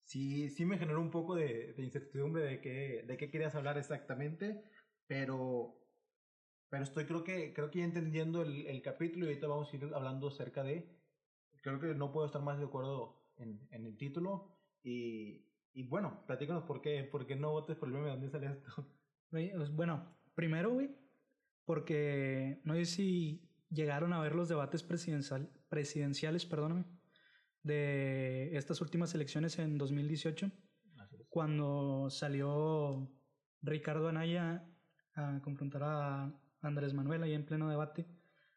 sí, 0.04 0.48
sí 0.50 0.64
me 0.64 0.78
generó 0.78 1.00
un 1.00 1.10
poco 1.10 1.34
de, 1.34 1.74
de 1.74 1.82
incertidumbre 1.82 2.44
de 2.44 2.60
qué, 2.60 3.04
de 3.06 3.16
qué 3.16 3.28
querías 3.28 3.56
hablar 3.56 3.76
exactamente, 3.76 4.62
pero, 5.08 5.76
pero 6.70 6.84
estoy 6.84 7.06
creo 7.06 7.24
que, 7.24 7.52
creo 7.52 7.70
que 7.72 7.80
ya 7.80 7.84
entendiendo 7.84 8.42
el, 8.42 8.68
el 8.68 8.80
capítulo 8.82 9.24
y 9.24 9.28
ahorita 9.30 9.48
vamos 9.48 9.72
a 9.72 9.76
ir 9.76 9.90
hablando 9.92 10.28
acerca 10.28 10.62
de, 10.62 10.96
creo 11.60 11.80
que 11.80 11.88
no 11.94 12.12
puedo 12.12 12.26
estar 12.26 12.40
más 12.40 12.58
de 12.58 12.66
acuerdo 12.66 13.15
en, 13.38 13.66
en 13.70 13.86
el 13.86 13.96
título 13.96 14.56
y, 14.82 15.46
y 15.76 15.82
bueno, 15.82 16.24
platícanos 16.26 16.64
por 16.64 16.80
qué, 16.80 17.04
por 17.04 17.26
qué 17.26 17.36
no 17.36 17.50
votes 17.50 17.76
por 17.76 17.88
el 17.88 17.94
meme, 17.94 18.08
¿dónde 18.08 18.30
sale 18.30 18.46
esto? 18.46 18.70
Pues, 19.28 19.74
bueno, 19.74 20.16
primero, 20.34 20.70
güey, 20.70 20.96
porque 21.64 22.60
no 22.62 22.74
sé 22.74 22.86
si 22.86 23.50
llegaron 23.68 24.12
a 24.12 24.20
ver 24.20 24.36
los 24.36 24.48
debates 24.48 24.84
presidencial, 24.84 25.50
presidenciales, 25.68 26.46
perdóname, 26.46 26.84
de 27.64 28.56
estas 28.56 28.80
últimas 28.80 29.12
elecciones 29.16 29.58
en 29.58 29.76
2018, 29.76 30.50
cuando 31.28 32.08
salió 32.08 33.12
Ricardo 33.60 34.08
Anaya 34.08 34.64
a 35.14 35.40
confrontar 35.42 35.82
a 35.82 36.40
Andrés 36.62 36.94
Manuel 36.94 37.24
ahí 37.24 37.34
en 37.34 37.44
pleno 37.44 37.68
debate, 37.68 38.06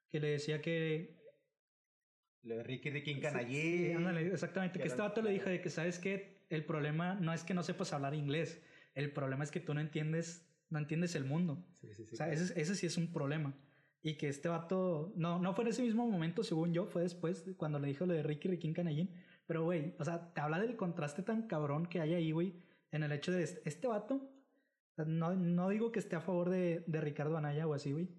que 0.10 0.20
le 0.20 0.30
decía 0.30 0.62
que... 0.62 1.19
Lo 2.44 2.56
de 2.56 2.64
Ricky 2.64 2.90
Ricky 2.90 3.20
Canallín. 3.20 3.98
Sí, 3.98 4.26
exactamente, 4.32 4.80
que 4.80 4.88
este 4.88 5.02
vato 5.02 5.22
le 5.22 5.32
dijo 5.32 5.50
de 5.50 5.62
que, 5.62 5.70
¿sabes 5.70 6.00
qué? 6.00 6.40
El 6.50 6.66
problema 6.66 7.16
no 7.16 7.34
es 7.34 7.44
que 7.44 7.54
no 7.54 7.64
sepas 7.64 7.94
hablar 7.94 8.14
inglés, 8.16 8.62
el 8.96 9.12
problema 9.12 9.44
es 9.44 9.52
que 9.52 9.60
tú 9.60 9.74
no 9.74 9.82
entiendes, 9.82 10.48
no 10.70 10.80
entiendes 10.80 11.16
el 11.16 11.26
mundo. 11.26 11.66
Sí, 11.74 11.88
sí, 11.94 12.06
sí, 12.06 12.14
o 12.14 12.16
sea, 12.16 12.32
ese, 12.32 12.60
ese 12.60 12.76
sí 12.76 12.86
es 12.86 12.98
un 12.98 13.12
problema. 13.12 13.56
Y 14.02 14.16
que 14.16 14.30
este 14.30 14.48
vato, 14.48 15.12
no, 15.16 15.40
no 15.40 15.54
fue 15.54 15.66
en 15.66 15.72
ese 15.72 15.82
mismo 15.82 16.08
momento, 16.08 16.44
según 16.44 16.74
yo, 16.74 16.86
fue 16.86 17.02
después, 17.02 17.46
cuando 17.58 17.80
le 17.80 17.90
dijo 17.90 18.06
lo 18.06 18.14
de 18.14 18.24
Ricky 18.24 18.48
Ricky 18.48 18.72
Canallín. 18.72 19.14
Pero, 19.46 19.64
güey, 19.64 19.96
o 20.00 20.06
sea, 20.06 20.34
te 20.34 20.42
habla 20.42 20.60
del 20.60 20.76
contraste 20.76 21.22
tan 21.22 21.48
cabrón 21.48 21.88
que 21.88 22.00
hay 22.00 22.14
ahí, 22.14 22.32
güey, 22.32 22.62
en 22.92 23.04
el 23.04 23.12
hecho 23.12 23.32
de 23.32 23.44
este, 23.44 23.62
este 23.68 23.88
vato. 23.88 24.32
No, 24.96 25.36
no 25.36 25.70
digo 25.70 25.92
que 25.92 26.00
esté 26.00 26.16
a 26.16 26.22
favor 26.22 26.50
de, 26.50 26.84
de 26.88 27.02
Ricardo 27.02 27.38
Anaya 27.38 27.68
o 27.68 27.74
así, 27.74 27.92
güey. 27.92 28.10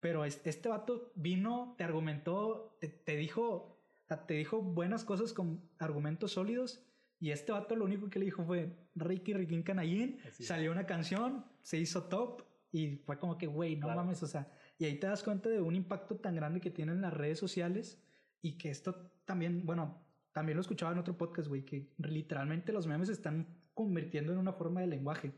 Pero 0.00 0.24
este 0.24 0.68
vato 0.68 1.12
vino, 1.14 1.74
te 1.76 1.84
argumentó, 1.84 2.76
te, 2.80 2.88
te 2.88 3.16
dijo, 3.16 3.78
te 4.26 4.34
dijo 4.34 4.62
buenas 4.62 5.04
cosas 5.04 5.32
con 5.32 5.62
argumentos 5.78 6.32
sólidos. 6.32 6.86
Y 7.18 7.32
este 7.32 7.52
vato 7.52 7.76
lo 7.76 7.84
único 7.84 8.08
que 8.08 8.18
le 8.18 8.24
dijo 8.24 8.44
fue 8.44 8.74
Ricky 8.94 9.34
Ricky 9.34 9.62
Canallín. 9.62 10.18
Salió 10.38 10.72
una 10.72 10.86
canción, 10.86 11.44
se 11.62 11.78
hizo 11.78 12.04
top. 12.04 12.42
Y 12.72 12.96
fue 12.98 13.18
como 13.18 13.36
que, 13.36 13.46
güey, 13.46 13.76
no 13.76 13.88
mames, 13.88 14.22
o 14.22 14.26
sea, 14.26 14.48
y 14.78 14.86
ahí 14.86 14.98
te 14.98 15.06
das 15.06 15.22
cuenta 15.22 15.48
de 15.48 15.60
un 15.60 15.74
impacto 15.74 16.16
tan 16.16 16.34
grande 16.34 16.60
que 16.60 16.70
tienen 16.70 17.02
las 17.02 17.12
redes 17.12 17.38
sociales 17.38 18.02
y 18.40 18.56
que 18.56 18.70
esto 18.70 19.12
también, 19.26 19.66
bueno, 19.66 20.02
también 20.32 20.56
lo 20.56 20.62
escuchaba 20.62 20.92
en 20.92 20.98
otro 20.98 21.18
podcast, 21.18 21.48
güey, 21.48 21.64
que 21.64 21.92
literalmente 21.98 22.72
los 22.72 22.86
memes 22.86 23.08
se 23.08 23.14
están 23.14 23.46
convirtiendo 23.74 24.32
en 24.32 24.38
una 24.38 24.52
forma 24.52 24.80
de 24.80 24.86
lenguaje. 24.86 25.34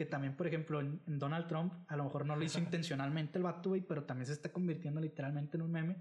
Que 0.00 0.06
también, 0.06 0.34
por 0.34 0.46
ejemplo, 0.46 0.80
en, 0.80 1.02
Donald 1.18 1.46
Trump, 1.46 1.74
a 1.86 1.94
lo 1.94 2.04
mejor 2.04 2.24
no 2.24 2.34
lo 2.34 2.42
hizo 2.42 2.58
intencionalmente 2.58 3.36
el 3.36 3.44
vato, 3.44 3.68
güey, 3.68 3.82
pero 3.82 4.04
también 4.04 4.24
se 4.24 4.32
está 4.32 4.50
convirtiendo 4.50 4.98
literalmente 4.98 5.58
en 5.58 5.62
un 5.62 5.72
meme 5.72 5.96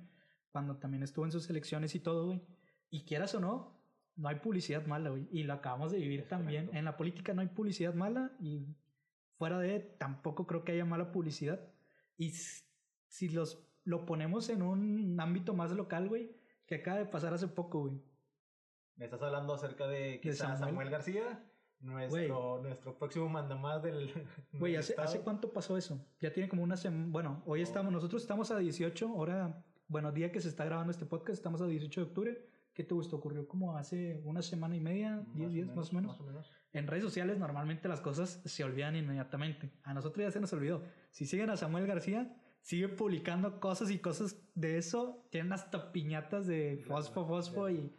cuando 0.54 0.78
también 0.78 1.04
estuvo 1.04 1.26
en 1.26 1.34
sus 1.34 1.50
elecciones 1.50 1.94
y 1.96 2.00
todo, 2.00 2.28
güey. 2.28 2.42
Y 2.90 3.04
quieras 3.04 3.36
o 3.36 3.42
no, 3.42 3.78
no 4.16 4.30
hay 4.30 4.38
publicidad 4.38 4.86
mala, 4.86 5.10
güey. 5.10 5.28
Y 5.34 5.44
lo 5.44 5.52
acabamos 5.52 5.92
de 5.92 5.98
vivir 5.98 6.30
también. 6.30 6.70
En 6.72 6.86
la 6.86 6.96
política 6.96 7.34
no 7.34 7.42
hay 7.42 7.50
publicidad 7.50 7.94
mala 7.94 8.32
y 8.40 8.74
fuera 9.36 9.60
de 9.60 9.82
tampoco 9.82 10.48
creo 10.48 10.64
que 10.64 10.72
haya 10.72 10.86
mala 10.86 11.12
publicidad. 11.12 11.60
Y 12.16 12.32
si 13.10 13.28
los 13.28 13.68
lo 13.84 14.06
ponemos 14.06 14.48
en 14.48 14.62
un 14.62 15.20
ámbito 15.20 15.54
más 15.54 15.72
local, 15.74 16.08
güey, 16.08 16.38
que 16.68 16.76
acaba 16.76 17.00
de 17.00 17.06
pasar 17.06 17.34
hace 17.34 17.50
poco, 17.50 17.82
güey. 17.82 18.02
¿Me 18.96 19.04
estás 19.04 19.22
hablando 19.22 19.56
acerca 19.56 19.90
de 19.90 20.22
quizás 20.22 20.58
Samuel. 20.58 20.90
García? 20.90 21.49
Nuestro, 21.82 22.62
nuestro 22.62 22.98
próximo 22.98 23.30
mandamás 23.30 23.82
del. 23.82 24.12
Güey, 24.54 24.76
¿hace, 24.76 24.96
¿hace 24.98 25.22
cuánto 25.22 25.54
pasó 25.54 25.78
eso? 25.78 26.06
Ya 26.20 26.34
tiene 26.34 26.50
como 26.50 26.64
una 26.64 26.76
semana. 26.76 27.06
Bueno, 27.10 27.44
hoy 27.46 27.62
estamos, 27.62 27.92
nosotros 27.92 28.22
estamos 28.22 28.52
a 28.52 28.58
18, 28.58 29.08
ahora, 29.08 29.64
bueno, 29.88 30.12
día 30.12 30.32
que 30.32 30.42
se 30.42 30.50
está 30.50 30.66
grabando 30.66 30.92
este 30.92 31.06
podcast, 31.06 31.38
estamos 31.38 31.62
a 31.62 31.68
18 31.68 32.02
de 32.02 32.08
octubre. 32.08 32.50
¿Qué 32.74 32.84
te 32.84 32.94
gustó? 32.94 33.18
Ocurrió 33.18 33.48
como 33.48 33.76
hace 33.76 34.22
una 34.24 34.42
semana 34.42 34.76
y 34.76 34.80
media, 34.80 35.26
10 35.36 35.52
días 35.52 35.76
más 35.76 35.92
o, 35.92 35.96
menos. 35.96 36.12
más 36.12 36.22
o 36.22 36.24
menos. 36.24 36.52
En 36.72 36.88
redes 36.88 37.04
sociales 37.04 37.38
normalmente 37.38 37.88
las 37.90 38.00
cosas 38.00 38.42
se 38.46 38.64
olvidan 38.64 38.96
inmediatamente. 38.96 39.72
A 39.84 39.94
nosotros 39.94 40.24
ya 40.24 40.32
se 40.32 40.40
nos 40.40 40.54
olvidó. 40.54 40.84
Si 41.12 41.26
siguen 41.26 41.50
a 41.50 41.58
Samuel 41.58 41.88
García, 41.88 42.34
sigue 42.62 42.88
publicando 42.88 43.60
cosas 43.60 43.90
y 43.90 44.00
cosas 44.00 44.42
de 44.56 44.78
eso. 44.78 45.28
Tienen 45.32 45.52
hasta 45.52 45.92
piñatas 45.92 46.46
de 46.48 46.82
fosfo, 46.86 47.26
fosfo 47.26 47.70
y 47.70 47.94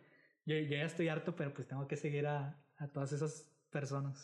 yo, 0.46 0.56
ya 0.56 0.84
estoy 0.84 1.08
harto, 1.08 1.36
pero 1.36 1.52
pues 1.52 1.68
tengo 1.68 1.86
que 1.86 1.96
seguir 1.96 2.26
a, 2.26 2.58
a, 2.78 2.88
todas 2.88 3.12
esas 3.12 3.49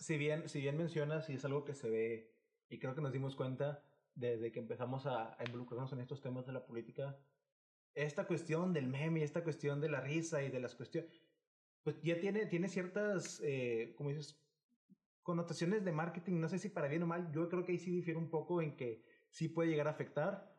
Si 0.05 0.17
bien, 0.17 0.49
si 0.49 0.61
bien 0.61 0.77
mencionas 0.77 1.29
y 1.31 1.35
es 1.35 1.45
algo 1.45 1.65
que 1.65 1.75
se 1.75 1.89
ve 1.89 2.35
y 2.69 2.79
creo 2.79 2.95
que 2.95 3.01
nos 3.01 3.13
dimos 3.13 3.37
cuenta 3.37 3.83
desde 4.15 4.51
que 4.51 4.59
empezamos 4.59 5.07
a, 5.07 5.37
involucrarnos 5.45 5.93
en 5.93 6.01
estos 6.01 6.21
temas 6.21 6.47
de 6.47 6.53
la 6.53 6.67
política, 6.67 7.19
esta 7.95 8.27
cuestión 8.27 8.73
del 8.73 8.89
meme, 8.89 9.23
esta 9.23 9.45
cuestión 9.45 9.81
de 9.81 9.89
la 9.89 10.01
risa 10.01 10.43
y 10.43 10.51
de 10.51 10.61
las 10.61 10.75
cuestiones, 10.75 11.11
pues 11.83 12.01
ya 12.03 12.19
tiene, 12.19 12.47
tiene 12.47 12.69
ciertas, 12.69 13.41
eh, 13.45 13.95
como 13.97 14.11
dices, 14.11 14.43
connotaciones 15.23 15.85
de 15.85 15.93
marketing, 15.93 16.41
no 16.41 16.49
sé 16.49 16.59
si 16.59 16.69
para 16.69 16.89
bien 16.89 17.03
o 17.03 17.07
mal, 17.07 17.31
yo 17.33 17.49
creo 17.49 17.65
que 17.65 17.73
ahí 17.73 17.79
sí 17.79 17.91
difiere 17.91 18.19
un 18.19 18.31
poco 18.31 18.61
en 18.63 18.77
que 18.77 19.05
sí 19.31 19.49
puede 19.49 19.71
llegar 19.71 19.89
a 19.89 19.93
afectar. 19.93 20.57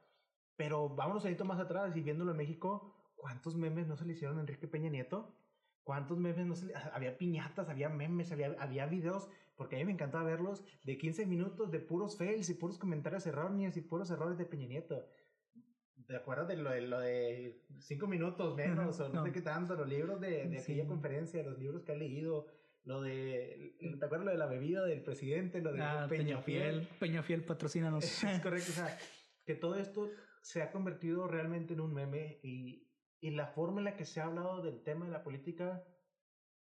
Pero 0.56 0.90
vámonos 0.90 1.26
ahí 1.26 1.38
más 1.46 1.60
atrás 1.60 1.96
y 1.96 2.02
viéndolo 2.02 2.32
en 2.32 2.38
México, 2.38 2.96
¿cuántos 3.16 3.56
memes 3.56 3.88
no 3.88 3.96
se 3.96 4.06
le 4.06 4.14
hicieron 4.14 4.38
a 4.38 4.42
Enrique 4.42 4.68
Peña 4.68 4.90
Nieto? 4.90 5.36
¿Cuántos 5.88 6.18
memes 6.18 6.46
no 6.46 6.54
le... 6.68 6.76
Había 6.92 7.18
piñatas, 7.18 7.70
había 7.70 7.88
memes, 7.88 8.34
había, 8.34 8.54
había 8.60 8.88
videos, 8.88 9.30
porque 9.56 9.78
a 9.78 9.80
mí 9.80 9.86
me 9.86 9.94
encantaba 9.94 10.26
verlos, 10.26 10.66
de 10.84 10.98
15 10.98 11.26
minutos 11.26 11.72
de 11.72 11.80
puros 11.80 12.18
fails 12.18 12.50
y 12.50 12.56
puros 12.56 12.78
comentarios 12.78 13.26
erróneos 13.26 13.78
y 13.78 13.82
puros 13.82 14.12
errores 14.12 14.38
de 14.38 14.44
Peña 14.44 14.68
Nieto. 14.68 15.08
¿Te 16.06 16.18
acuerdas 16.18 16.50
de 16.50 16.58
lo 16.58 16.72
de, 16.72 16.82
lo 16.82 17.00
de 17.00 17.64
cinco 17.80 18.06
minutos 18.06 18.54
menos 18.58 19.00
o 19.00 19.08
no, 19.08 19.24
sé 19.24 19.32
qué 19.32 19.42
tanto? 19.42 19.76
Los 19.76 19.88
libros 19.88 20.20
de, 20.20 20.50
de 20.50 20.60
aquella 20.60 20.86
conferencia, 20.86 21.42
los 21.42 21.58
libros 21.58 21.84
que 21.84 21.94
ha 21.94 21.96
leído, 21.96 22.48
lo 22.84 23.02
de, 23.02 23.78
¿te 23.80 24.06
acuerdas 24.06 24.26
lo 24.26 24.32
de 24.32 24.38
la 24.38 24.48
bebida 24.48 24.84
del 24.84 25.04
presidente? 25.04 25.62
Lo 25.62 25.72
de 25.72 25.82
ah, 25.84 26.06
Peñafiel. 26.10 26.86
Peñafiel, 27.00 27.46
patrocínanos. 27.46 28.04
Es 28.04 28.42
correcto, 28.42 28.72
o 28.72 28.76
sea, 28.76 28.98
que 29.46 29.56
todo 29.56 29.76
esto 29.76 30.10
se 30.42 30.62
ha 30.62 30.70
convertido 30.70 31.30
realmente 31.30 31.76
en 31.76 31.80
un 31.80 31.94
meme 31.94 32.42
y, 32.44 32.87
y 33.20 33.32
la 33.32 33.48
forma 33.48 33.80
en 33.80 33.86
la 33.86 33.96
que 33.96 34.06
se 34.06 34.20
ha 34.20 34.26
hablado 34.26 34.62
del 34.62 34.84
tema 34.84 35.06
de 35.06 35.12
la 35.12 35.24
política, 35.24 35.84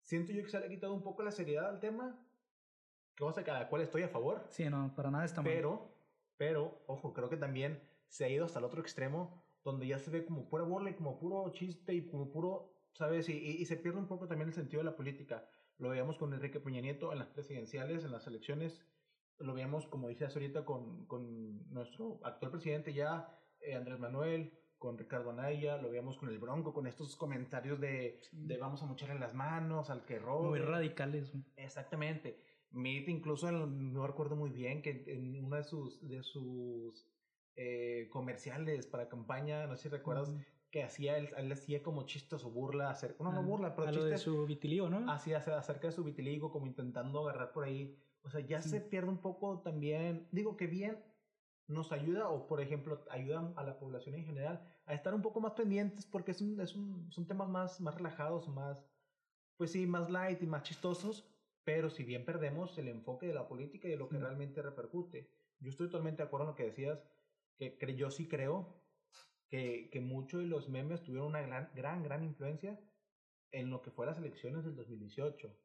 siento 0.02 0.32
yo 0.32 0.44
que 0.44 0.50
se 0.50 0.60
le 0.60 0.66
ha 0.66 0.70
quitado 0.70 0.94
un 0.94 1.04
poco 1.04 1.24
la 1.24 1.32
seriedad 1.32 1.70
al 1.70 1.80
tema, 1.80 2.20
cosa 3.18 3.44
que 3.44 3.52
a 3.52 3.60
la 3.60 3.70
cual 3.70 3.84
estoy 3.84 4.04
a 4.04 4.10
favor. 4.10 4.46
Sí, 4.50 4.70
no, 4.70 4.94
para 4.96 5.12
nada 5.12 5.26
está 5.26 5.42
mal. 5.42 5.52
Pero, 5.52 5.96
pero, 6.38 6.84
ojo, 6.88 7.14
creo 7.14 7.30
que 7.30 7.38
también 7.38 7.82
se 8.08 8.26
ha 8.26 8.30
ido 8.30 8.46
hasta 8.46 8.60
el 8.60 8.66
otro 8.66 8.82
extremo, 8.82 9.44
donde 9.64 9.88
ya 9.88 10.00
se 10.00 10.10
ve 10.10 10.26
como 10.26 10.50
pura 10.50 10.64
burla 10.64 10.90
y 10.90 10.96
como 10.96 11.20
puro 11.20 11.52
chiste 11.52 11.94
y 11.94 12.08
como 12.08 12.32
puro, 12.32 12.74
¿sabes? 12.94 13.30
Y, 13.30 13.34
y, 13.34 13.62
y 13.62 13.66
se 13.66 13.78
pierde 13.78 14.00
un 14.00 14.08
poco 14.08 14.28
también 14.28 14.48
el 14.48 14.56
sentido 14.56 14.80
de 14.82 14.90
la 14.90 14.96
política. 14.96 15.48
Lo 15.78 15.90
veíamos 15.90 16.18
con 16.18 16.34
Enrique 16.34 16.60
Peña 16.60 16.82
Nieto 16.82 17.12
en 17.12 17.20
las 17.20 17.30
presidenciales, 17.30 18.04
en 18.04 18.12
las 18.12 18.26
elecciones. 18.28 18.84
Lo 19.38 19.54
veíamos, 19.54 19.88
como 19.88 20.10
dices 20.10 20.34
ahorita, 20.36 20.66
con, 20.66 21.06
con 21.06 21.72
nuestro 21.72 22.20
actual 22.24 22.52
presidente 22.52 22.94
ya, 22.94 23.36
eh, 23.62 23.76
Andrés 23.76 24.00
Manuel, 24.00 24.61
con 24.82 24.98
Ricardo 24.98 25.30
Anaya, 25.30 25.78
lo 25.78 25.92
veíamos 25.92 26.18
con 26.18 26.28
el 26.30 26.40
Bronco, 26.40 26.74
con 26.74 26.88
estos 26.88 27.16
comentarios 27.16 27.80
de, 27.80 28.20
de 28.32 28.58
vamos 28.58 28.82
a 28.82 28.88
mocharle 28.88 29.20
las 29.20 29.36
manos 29.36 29.92
al 29.92 30.06
que 30.06 30.18
roba. 30.18 30.50
Muy 30.50 30.60
radicales. 30.60 31.32
Exactamente. 31.56 32.42
Meet 32.72 33.08
incluso, 33.08 33.52
no 33.52 34.08
recuerdo 34.08 34.36
muy 34.36 34.50
bien, 34.50 34.82
que 34.82 35.04
en 35.06 35.46
uno 35.46 35.58
de 35.58 35.64
sus, 35.64 36.08
de 36.10 36.24
sus 36.24 37.08
eh, 37.56 38.10
comerciales 38.12 38.88
para 38.88 39.08
campaña, 39.08 39.68
no 39.68 39.78
sé 39.78 39.84
si 39.84 39.90
recuerdas, 39.90 40.36
que 40.72 40.82
hacía 40.82 41.16
él, 41.18 41.30
él 41.38 41.52
hacía 41.52 41.84
como 41.84 42.08
chistes 42.08 42.44
o 42.44 42.50
burla 42.50 42.90
acerca, 42.90 43.24
no, 43.24 43.32
no 43.32 43.44
burla, 43.44 43.76
pero 43.76 43.92
chistes. 43.92 44.10
de 44.10 44.18
su 44.18 44.48
vitiligo, 44.48 44.90
¿no? 44.90 45.12
Hacía 45.12 45.38
acerca 45.38 45.88
de 45.90 45.94
su 45.94 46.04
vitiligo, 46.04 46.52
como 46.52 46.66
intentando 46.66 47.30
agarrar 47.30 47.52
por 47.52 47.66
ahí. 47.66 47.96
O 48.24 48.32
sea, 48.32 48.42
ya 48.42 48.64
se 48.64 48.82
pierde 48.82 49.10
un 49.10 49.20
poco 49.20 49.60
también, 49.60 50.28
digo 50.32 50.58
que 50.58 50.66
bien 50.66 50.98
nos 51.72 51.92
ayuda, 51.92 52.30
o 52.30 52.48
por 52.48 52.62
ejemplo, 52.62 53.04
ayuda 53.10 53.54
a 53.56 53.64
la 53.64 53.80
población 53.80 54.16
en 54.16 54.26
general 54.26 54.62
a 54.86 54.94
estar 54.94 55.14
un 55.14 55.22
poco 55.22 55.42
más 55.42 55.54
pendientes 55.54 56.06
porque 56.06 56.32
es 56.32 56.42
un, 56.42 56.60
es 56.60 56.76
un, 56.76 57.12
son 57.12 57.28
temas 57.28 57.50
más, 57.50 57.80
más 57.82 57.96
relajados, 57.96 58.48
más, 58.50 58.86
pues 59.58 59.72
sí, 59.72 59.86
más 59.86 60.10
light 60.10 60.42
y 60.42 60.48
más 60.48 60.64
chistosos, 60.64 61.28
pero 61.64 61.90
si 61.90 62.04
bien 62.04 62.26
perdemos 62.26 62.78
el 62.78 62.88
enfoque 62.88 63.28
de 63.28 63.34
la 63.34 63.48
política 63.48 63.88
y 63.88 63.92
de 63.92 63.98
lo 63.98 64.10
que 64.10 64.18
realmente 64.18 64.62
repercute. 64.62 65.30
Yo 65.60 65.70
estoy 65.70 65.88
totalmente 65.88 66.24
de 66.24 66.28
acuerdo 66.28 66.46
en 66.46 66.52
lo 66.52 66.56
que 66.56 66.66
decías, 66.66 67.00
que, 67.58 67.96
yo 67.96 68.10
sí 68.10 68.28
creo 68.28 68.82
que, 69.48 69.90
que 69.92 70.02
muchos 70.02 70.42
de 70.42 70.48
los 70.48 70.68
memes 70.68 71.04
tuvieron 71.04 71.28
una 71.28 71.42
gran, 71.42 71.70
gran, 71.76 72.02
gran 72.04 72.24
influencia 72.24 72.80
en 73.52 73.70
lo 73.70 73.82
que 73.82 73.92
fue 73.92 74.06
las 74.06 74.18
elecciones 74.18 74.64
del 74.66 74.76
2018. 74.76 75.56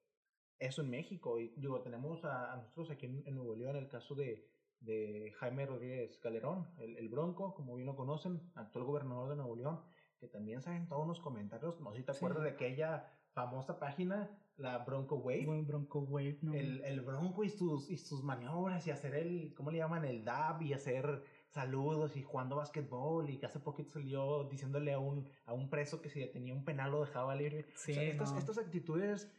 Eso 0.58 0.82
en 0.82 0.90
México. 0.90 1.38
Y 1.38 1.48
digo, 1.56 1.80
tenemos 1.82 2.25
a, 2.25 2.56
nosotros 2.56 2.90
aquí 2.90 3.06
en, 3.06 3.34
Nuevo 3.34 3.54
León 3.54 3.76
el 3.76 3.88
caso 3.88 4.14
de, 4.14 4.48
de 4.80 5.33
Jaime 5.38 5.66
Rodríguez 5.66 6.18
Calderón, 6.18 6.68
el, 6.78 6.97
el, 6.97 7.09
Bronco, 7.09 7.54
como 7.54 7.75
bien 7.75 7.87
lo 7.87 7.97
conocen, 7.97 8.40
actual 8.54 8.85
gobernador 8.85 9.30
de 9.30 9.37
Nuevo 9.37 9.56
León, 9.56 9.80
que 10.18 10.28
también 10.28 10.62
se 10.62 10.71
todos 10.88 11.04
unos 11.04 11.21
comentarios, 11.21 11.80
no 11.80 11.92
sé 11.92 11.99
si 11.99 12.04
te 12.04 12.12
acuerdas 12.12 12.42
de 12.45 12.50
aquella 12.50 13.06
famosa 13.33 13.78
página, 13.78 14.30
la 14.56 14.78
Bronco 14.78 15.16
Wave. 15.16 15.62
Bronco 15.66 16.00
Wave, 16.00 16.38
no. 16.40 16.54
El, 16.54 16.83
el 16.85 17.02
Bronco 17.02 17.45
y 17.45 17.50
sus, 17.50 17.90
y 17.90 17.99
sus 17.99 18.23
maniobras 18.23 18.87
y 18.87 18.90
hacer 18.90 19.14
el, 19.14 19.52
¿cómo 19.54 19.71
le 19.71 19.78
llaman? 19.78 20.04
El 20.06 20.25
dab 20.25 20.62
y 20.62 20.73
hacer 20.73 21.23
saludos 21.49 22.16
y 22.16 22.23
jugando 22.23 22.56
básquetbol 22.56 23.28
y 23.28 23.38
que 23.38 23.47
hace 23.47 23.61
poquito 23.61 23.92
salió 23.92 24.45
diciéndole 24.45 24.92
a 24.92 24.99
un, 24.99 25.28
a 25.45 25.52
un 25.52 25.68
preso 25.68 26.00
que 26.00 26.09
si 26.09 26.25
tenía 26.33 26.54
un 26.54 26.64
penal 26.64 26.90
lo 26.92 27.04
dejaba 27.04 27.35
libre. 27.35 27.66
Sí, 27.75 27.92
estas, 27.92 28.35
estas 28.37 28.59
actitudes 28.59 29.30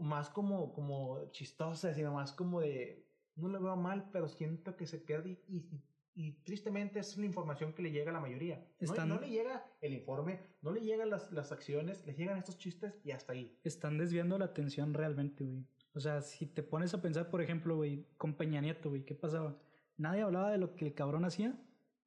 más 0.00 0.28
como, 0.28 0.72
como 0.72 1.30
chistosas 1.30 1.96
y 1.96 2.02
más 2.02 2.32
como 2.32 2.60
de, 2.60 3.03
no 3.36 3.48
le 3.48 3.58
veo 3.58 3.76
mal, 3.76 4.10
pero 4.12 4.28
siento 4.28 4.76
que 4.76 4.86
se 4.86 5.04
queda 5.04 5.26
y, 5.26 5.82
y, 6.14 6.32
tristemente 6.44 7.00
es 7.00 7.16
la 7.16 7.26
información 7.26 7.72
que 7.72 7.82
le 7.82 7.90
llega 7.90 8.10
a 8.10 8.14
la 8.14 8.20
mayoría. 8.20 8.64
No, 8.80 9.06
no 9.06 9.20
le 9.20 9.30
llega 9.30 9.66
el 9.80 9.94
informe, 9.94 10.40
no 10.62 10.70
le 10.70 10.80
llegan 10.80 11.10
las, 11.10 11.32
las 11.32 11.50
acciones, 11.50 12.06
le 12.06 12.14
llegan 12.14 12.38
estos 12.38 12.56
chistes 12.56 13.00
y 13.04 13.10
hasta 13.10 13.32
ahí. 13.32 13.58
Están 13.64 13.98
desviando 13.98 14.38
la 14.38 14.46
atención 14.46 14.94
realmente, 14.94 15.44
güey. 15.44 15.66
O 15.94 16.00
sea, 16.00 16.22
si 16.22 16.46
te 16.46 16.62
pones 16.62 16.94
a 16.94 17.02
pensar, 17.02 17.30
por 17.30 17.40
ejemplo, 17.40 17.76
güey, 17.76 18.06
con 18.16 18.34
Peña 18.34 18.60
Nieto, 18.60 18.90
güey, 18.90 19.04
¿qué 19.04 19.14
pasaba? 19.14 19.56
nadie 19.96 20.22
hablaba 20.22 20.50
de 20.50 20.58
lo 20.58 20.74
que 20.74 20.86
el 20.86 20.94
cabrón 20.94 21.24
hacía, 21.24 21.54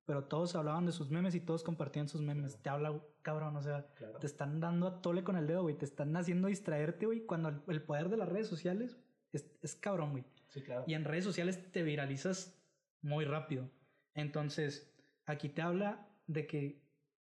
pero 0.05 0.25
todos 0.25 0.55
hablaban 0.55 0.85
de 0.85 0.91
sus 0.91 1.09
memes 1.09 1.35
y 1.35 1.41
todos 1.41 1.63
compartían 1.63 2.07
sus 2.07 2.21
memes. 2.21 2.61
Te 2.61 2.69
habla, 2.69 3.01
cabrón, 3.21 3.55
o 3.55 3.61
sea, 3.61 3.87
te 4.19 4.27
están 4.27 4.59
dando 4.59 4.87
a 4.87 5.01
tole 5.01 5.23
con 5.23 5.35
el 5.35 5.47
dedo, 5.47 5.63
güey. 5.63 5.77
Te 5.77 5.85
están 5.85 6.15
haciendo 6.15 6.47
distraerte, 6.47 7.05
güey, 7.05 7.25
cuando 7.25 7.49
el, 7.67 7.81
poder 7.81 8.09
de 8.09 8.17
las 8.17 8.29
redes 8.29 8.47
sociales 8.47 8.97
es, 9.33 9.45
es 9.61 9.75
cabrón, 9.75 10.11
güey. 10.11 10.25
Sí, 10.49 10.61
claro. 10.61 10.83
Y 10.87 10.93
en 10.93 11.03
redes 11.03 11.23
sociales 11.23 11.71
te 11.71 11.83
viralizas 11.83 12.57
muy 13.01 13.25
rápido. 13.25 13.69
Entonces, 14.13 14.93
aquí 15.25 15.49
te 15.49 15.61
habla 15.61 16.07
de 16.25 16.47
que 16.47 16.81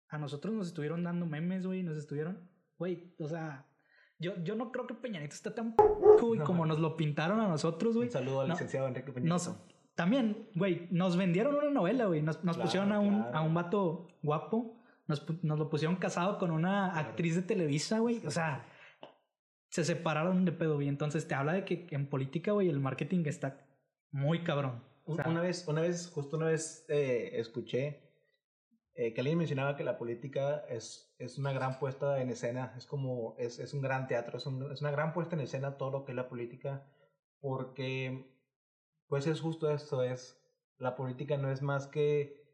a 0.09 0.17
nosotros 0.17 0.53
nos 0.53 0.67
estuvieron 0.67 1.03
dando 1.03 1.25
memes, 1.25 1.65
güey, 1.65 1.83
nos 1.83 1.97
estuvieron, 1.97 2.49
güey, 2.77 3.15
o 3.19 3.27
sea, 3.27 3.65
yo, 4.19 4.41
yo 4.43 4.55
no 4.55 4.71
creo 4.71 4.87
que 4.87 4.93
Peñanito 4.93 5.33
esté 5.33 5.51
tan 5.51 5.75
güey, 6.21 6.39
como 6.39 6.65
nos 6.65 6.79
lo 6.79 6.95
pintaron 6.95 7.39
a 7.39 7.47
nosotros, 7.47 7.95
güey. 7.95 8.07
Un 8.07 8.13
saludo 8.13 8.41
al 8.41 8.49
licenciado 8.49 8.87
Enrique 8.87 9.11
Peñanito. 9.11 9.57
También, 9.95 10.49
güey, 10.55 10.87
nos 10.91 11.15
vendieron 11.17 11.55
una 11.55 11.69
novela, 11.69 12.05
güey. 12.05 12.21
Nos, 12.21 12.43
nos 12.43 12.57
pusieron 12.57 12.91
a 12.91 12.99
un, 12.99 13.25
a 13.33 13.41
un 13.41 13.53
vato 13.53 14.07
guapo. 14.21 14.81
Nos, 15.07 15.25
nos, 15.43 15.59
lo 15.59 15.69
pusieron 15.69 15.95
casado 15.97 16.37
con 16.37 16.51
una 16.51 16.97
actriz 16.97 17.35
de 17.35 17.41
Televisa, 17.41 17.99
güey. 17.99 18.25
O 18.25 18.31
sea, 18.31 18.65
se 19.75 19.83
separaron 19.83 20.45
de 20.45 20.53
pedo, 20.53 20.75
güey. 20.75 20.87
Entonces 20.87 21.27
te 21.27 21.35
habla 21.35 21.51
de 21.51 21.65
que 21.65 21.85
en 21.91 22.07
política, 22.07 22.53
güey, 22.53 22.69
el 22.69 22.79
marketing 22.79 23.25
está 23.25 23.67
muy 24.09 24.41
cabrón. 24.41 24.81
una 25.05 25.41
vez, 25.41 25.67
una 25.67 25.81
vez, 25.81 26.09
justo 26.09 26.37
una 26.37 26.45
vez 26.45 26.85
eh, 26.87 27.31
escuché 27.33 28.01
eh, 28.93 29.13
que 29.13 29.19
alguien 29.19 29.37
mencionaba 29.37 29.75
que 29.75 29.83
la 29.83 29.97
política 29.97 30.63
es, 30.69 31.13
es 31.19 31.37
una 31.37 31.51
gran 31.51 31.77
puesta 31.77 32.21
en 32.21 32.29
escena. 32.29 32.73
Es 32.77 32.85
como, 32.85 33.35
es, 33.37 33.59
es 33.59 33.73
un 33.73 33.81
gran 33.81 34.07
teatro, 34.07 34.37
es, 34.37 34.45
un, 34.45 34.71
es 34.71 34.79
una 34.79 34.91
gran 34.91 35.11
puesta 35.11 35.35
en 35.35 35.41
escena 35.41 35.75
todo 35.75 35.91
lo 35.91 36.05
que 36.05 36.13
es 36.13 36.15
la 36.15 36.29
política. 36.29 36.89
Porque 37.41 38.33
pues 39.09 39.27
es 39.27 39.41
justo 39.41 39.69
esto, 39.69 40.03
es 40.03 40.41
la 40.77 40.95
política 40.95 41.35
no 41.35 41.51
es 41.51 41.61
más 41.61 41.87
que 41.87 42.45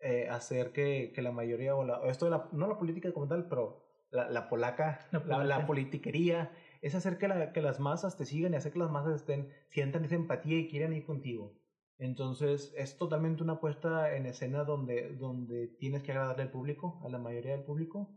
eh, 0.00 0.30
hacer 0.30 0.72
que, 0.72 1.12
que, 1.14 1.20
la 1.20 1.30
mayoría, 1.30 1.76
o 1.76 1.84
la, 1.84 2.00
esto 2.06 2.24
de 2.24 2.30
la, 2.30 2.48
no 2.52 2.68
la 2.68 2.78
política 2.78 3.12
como 3.12 3.28
tal, 3.28 3.48
pero 3.48 3.84
la, 4.10 4.28
la 4.28 4.48
polaca, 4.48 5.06
la, 5.26 5.44
la, 5.44 5.66
politiquería, 5.66 6.50
es 6.80 6.94
hacer 6.94 7.18
que, 7.18 7.28
la, 7.28 7.52
que 7.52 7.62
las 7.62 7.80
masas 7.80 8.16
te 8.16 8.24
sigan 8.24 8.52
y 8.54 8.56
hacer 8.56 8.72
que 8.72 8.78
las 8.78 8.90
masas 8.90 9.16
estén, 9.16 9.52
sientan 9.68 10.04
esa 10.04 10.14
empatía 10.14 10.58
y 10.58 10.68
quieran 10.68 10.92
ir 10.92 11.04
contigo. 11.04 11.54
Entonces 11.98 12.72
es 12.76 12.96
totalmente 12.96 13.42
una 13.42 13.60
puesta 13.60 14.16
en 14.16 14.26
escena 14.26 14.64
donde, 14.64 15.14
donde 15.16 15.68
tienes 15.68 16.02
que 16.02 16.12
agradarle 16.12 16.44
al 16.44 16.50
público, 16.50 17.00
a 17.04 17.10
la 17.10 17.18
mayoría 17.18 17.52
del 17.52 17.64
público. 17.64 18.16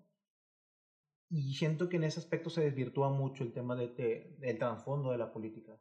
Y 1.29 1.55
siento 1.55 1.89
que 1.89 1.97
en 1.97 2.05
ese 2.05 2.19
aspecto 2.19 2.49
se 2.49 2.61
desvirtúa 2.61 3.09
mucho 3.09 3.43
el 3.43 3.51
tema 3.51 3.75
de, 3.75 3.89
de, 3.89 4.37
del 4.39 4.57
trasfondo 4.57 5.11
de 5.11 5.17
la 5.17 5.33
política. 5.33 5.77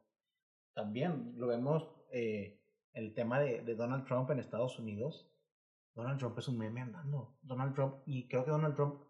También 0.73 1.33
lo 1.37 1.47
vemos 1.47 1.87
eh, 2.11 2.59
el 2.93 3.13
tema 3.13 3.39
de, 3.39 3.61
de, 3.61 3.75
Donald 3.75 4.05
Trump 4.05 4.29
en 4.31 4.39
Estados 4.39 4.77
Unidos, 4.79 5.29
Donald 5.95 6.19
Trump 6.19 6.37
es 6.39 6.47
un 6.47 6.57
meme 6.57 6.81
andando. 6.81 7.37
Donald 7.41 7.75
Trump, 7.75 7.95
y 8.05 8.27
creo 8.27 8.43
que 8.43 8.51
Donald 8.51 8.75
Trump 8.75 9.03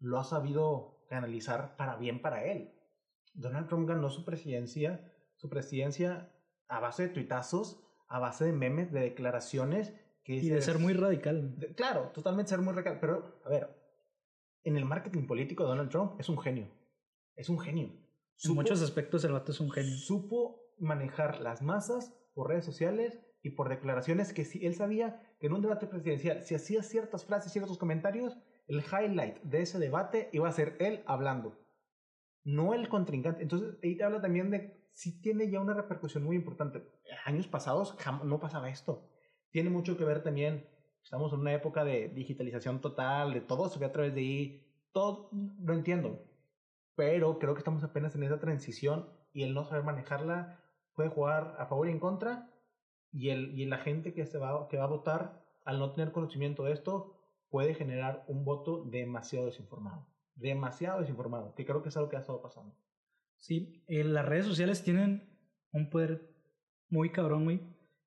lo 0.00 0.18
ha 0.18 0.24
sabido 0.24 1.04
canalizar 1.08 1.76
para 1.76 1.96
bien 1.96 2.22
para 2.22 2.44
él. 2.44 2.77
Donald 3.38 3.68
Trump 3.68 3.88
ganó 3.88 4.10
su 4.10 4.24
presidencia, 4.24 5.12
su 5.36 5.48
presidencia 5.48 6.32
a 6.68 6.80
base 6.80 7.04
de 7.04 7.08
tuitazos, 7.10 7.80
a 8.08 8.18
base 8.18 8.44
de 8.44 8.52
memes, 8.52 8.92
de 8.92 9.00
declaraciones. 9.00 9.94
Que 10.24 10.34
y 10.34 10.48
de 10.48 10.60
ser 10.60 10.78
muy 10.78 10.92
radical. 10.92 11.54
claro, 11.76 12.10
totalmente 12.12 12.50
ser 12.50 12.60
muy 12.60 12.74
radical. 12.74 12.98
Pero, 13.00 13.40
a 13.44 13.48
ver, 13.48 13.70
en 14.64 14.76
el 14.76 14.84
marketing 14.84 15.26
político 15.26 15.64
Donald 15.64 15.88
Trump 15.88 16.20
es 16.20 16.28
un 16.28 16.38
genio. 16.38 16.68
Es 17.36 17.48
un 17.48 17.58
genio. 17.58 17.92
en 18.44 18.54
muchos 18.54 18.82
aspectos 18.82 19.24
el 19.24 19.32
vato 19.32 19.52
es 19.52 19.60
un 19.60 19.70
genio. 19.70 19.96
Supo 19.96 20.60
manejar 20.78 21.40
las 21.40 21.62
masas 21.62 22.12
por 22.34 22.48
redes 22.48 22.64
sociales 22.64 23.20
y 23.42 23.50
por 23.50 23.68
declaraciones 23.68 24.32
que 24.32 24.44
si 24.44 24.66
él 24.66 24.74
sabía 24.74 25.22
que 25.38 25.46
en 25.46 25.52
un 25.52 25.62
debate 25.62 25.86
presidencial, 25.86 26.42
si 26.42 26.56
hacía 26.56 26.82
ciertas 26.82 27.24
frases, 27.24 27.52
ciertos 27.52 27.78
comentarios, 27.78 28.36
el 28.66 28.82
highlight 28.82 29.40
de 29.42 29.62
ese 29.62 29.78
debate 29.78 30.28
iba 30.32 30.48
a 30.48 30.52
ser 30.52 30.76
él 30.80 31.02
hablando, 31.06 31.56
no 32.44 32.74
el 32.74 32.88
contrincante. 32.88 33.42
Entonces, 33.42 33.76
ahí 33.82 33.96
te 33.96 34.04
habla 34.04 34.20
también 34.20 34.50
de 34.50 34.78
si 34.92 35.20
tiene 35.20 35.48
ya 35.50 35.60
una 35.60 35.74
repercusión 35.74 36.24
muy 36.24 36.36
importante. 36.36 36.82
Años 37.24 37.46
pasados 37.46 37.96
no 38.24 38.40
pasaba 38.40 38.68
esto. 38.68 39.08
Tiene 39.50 39.70
mucho 39.70 39.96
que 39.96 40.04
ver 40.04 40.22
también, 40.22 40.68
estamos 41.02 41.32
en 41.32 41.40
una 41.40 41.54
época 41.54 41.84
de 41.84 42.08
digitalización 42.08 42.80
total, 42.80 43.32
de 43.32 43.40
todo 43.40 43.68
se 43.68 43.78
ve 43.78 43.86
a 43.86 43.92
través 43.92 44.14
de 44.14 44.20
ahí, 44.20 44.66
todo 44.92 45.30
lo 45.32 45.72
entiendo, 45.72 46.24
pero 46.96 47.38
creo 47.38 47.54
que 47.54 47.60
estamos 47.60 47.84
apenas 47.84 48.14
en 48.14 48.24
esa 48.24 48.40
transición 48.40 49.08
y 49.32 49.44
el 49.44 49.54
no 49.54 49.64
saber 49.64 49.84
manejarla 49.84 50.60
puede 50.94 51.10
jugar 51.10 51.54
a 51.58 51.66
favor 51.66 51.88
y 51.88 51.92
en 51.92 52.00
contra 52.00 52.50
y, 53.12 53.30
el, 53.30 53.58
y 53.58 53.66
la 53.66 53.78
gente 53.78 54.12
que, 54.12 54.26
se 54.26 54.38
va, 54.38 54.68
que 54.68 54.78
va 54.78 54.84
a 54.84 54.88
votar 54.88 55.44
al 55.64 55.78
no 55.78 55.92
tener 55.92 56.12
conocimiento 56.12 56.64
de 56.64 56.72
esto 56.72 57.14
puede 57.50 57.74
generar 57.74 58.24
un 58.26 58.44
voto 58.44 58.84
demasiado 58.84 59.46
desinformado. 59.46 60.06
Demasiado 60.38 61.00
desinformado, 61.00 61.54
que 61.54 61.66
creo 61.66 61.82
que 61.82 61.88
es 61.88 61.96
algo 61.96 62.08
que 62.08 62.16
ha 62.16 62.20
estado 62.20 62.40
pasando. 62.40 62.74
Sí, 63.36 63.84
eh, 63.88 64.04
las 64.04 64.24
redes 64.24 64.46
sociales 64.46 64.82
tienen 64.82 65.28
un 65.72 65.90
poder 65.90 66.34
muy 66.88 67.10
cabrón, 67.10 67.44
güey, 67.44 67.60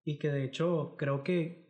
y 0.04 0.17
que 0.17 0.32
de 0.32 0.44
hecho 0.44 0.96
creo 0.98 1.24
que 1.24 1.62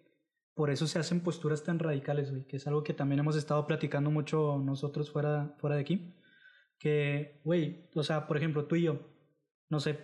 por 0.54 0.70
eso 0.70 0.88
se 0.88 1.00
hacen 1.00 1.22
posturas 1.22 1.64
tan 1.64 1.80
radicales, 1.80 2.32
güey, 2.32 2.46
que 2.46 2.58
es 2.58 2.68
algo 2.68 2.84
que 2.84 2.94
también 2.94 3.20
hemos 3.20 3.36
estado 3.36 3.66
platicando 3.66 4.12
mucho 4.12 4.60
nosotros 4.64 5.12
fuera, 5.12 5.56
fuera 5.58 5.76
de 5.76 5.82
aquí. 5.82 6.16
Que, 6.78 7.42
güey, 7.44 7.90
o 7.96 8.04
sea, 8.04 8.28
por 8.28 8.38
ejemplo, 8.38 8.66
tú 8.66 8.76
y 8.76 8.84
yo, 8.84 9.00
no 9.70 9.80
sé, 9.80 10.00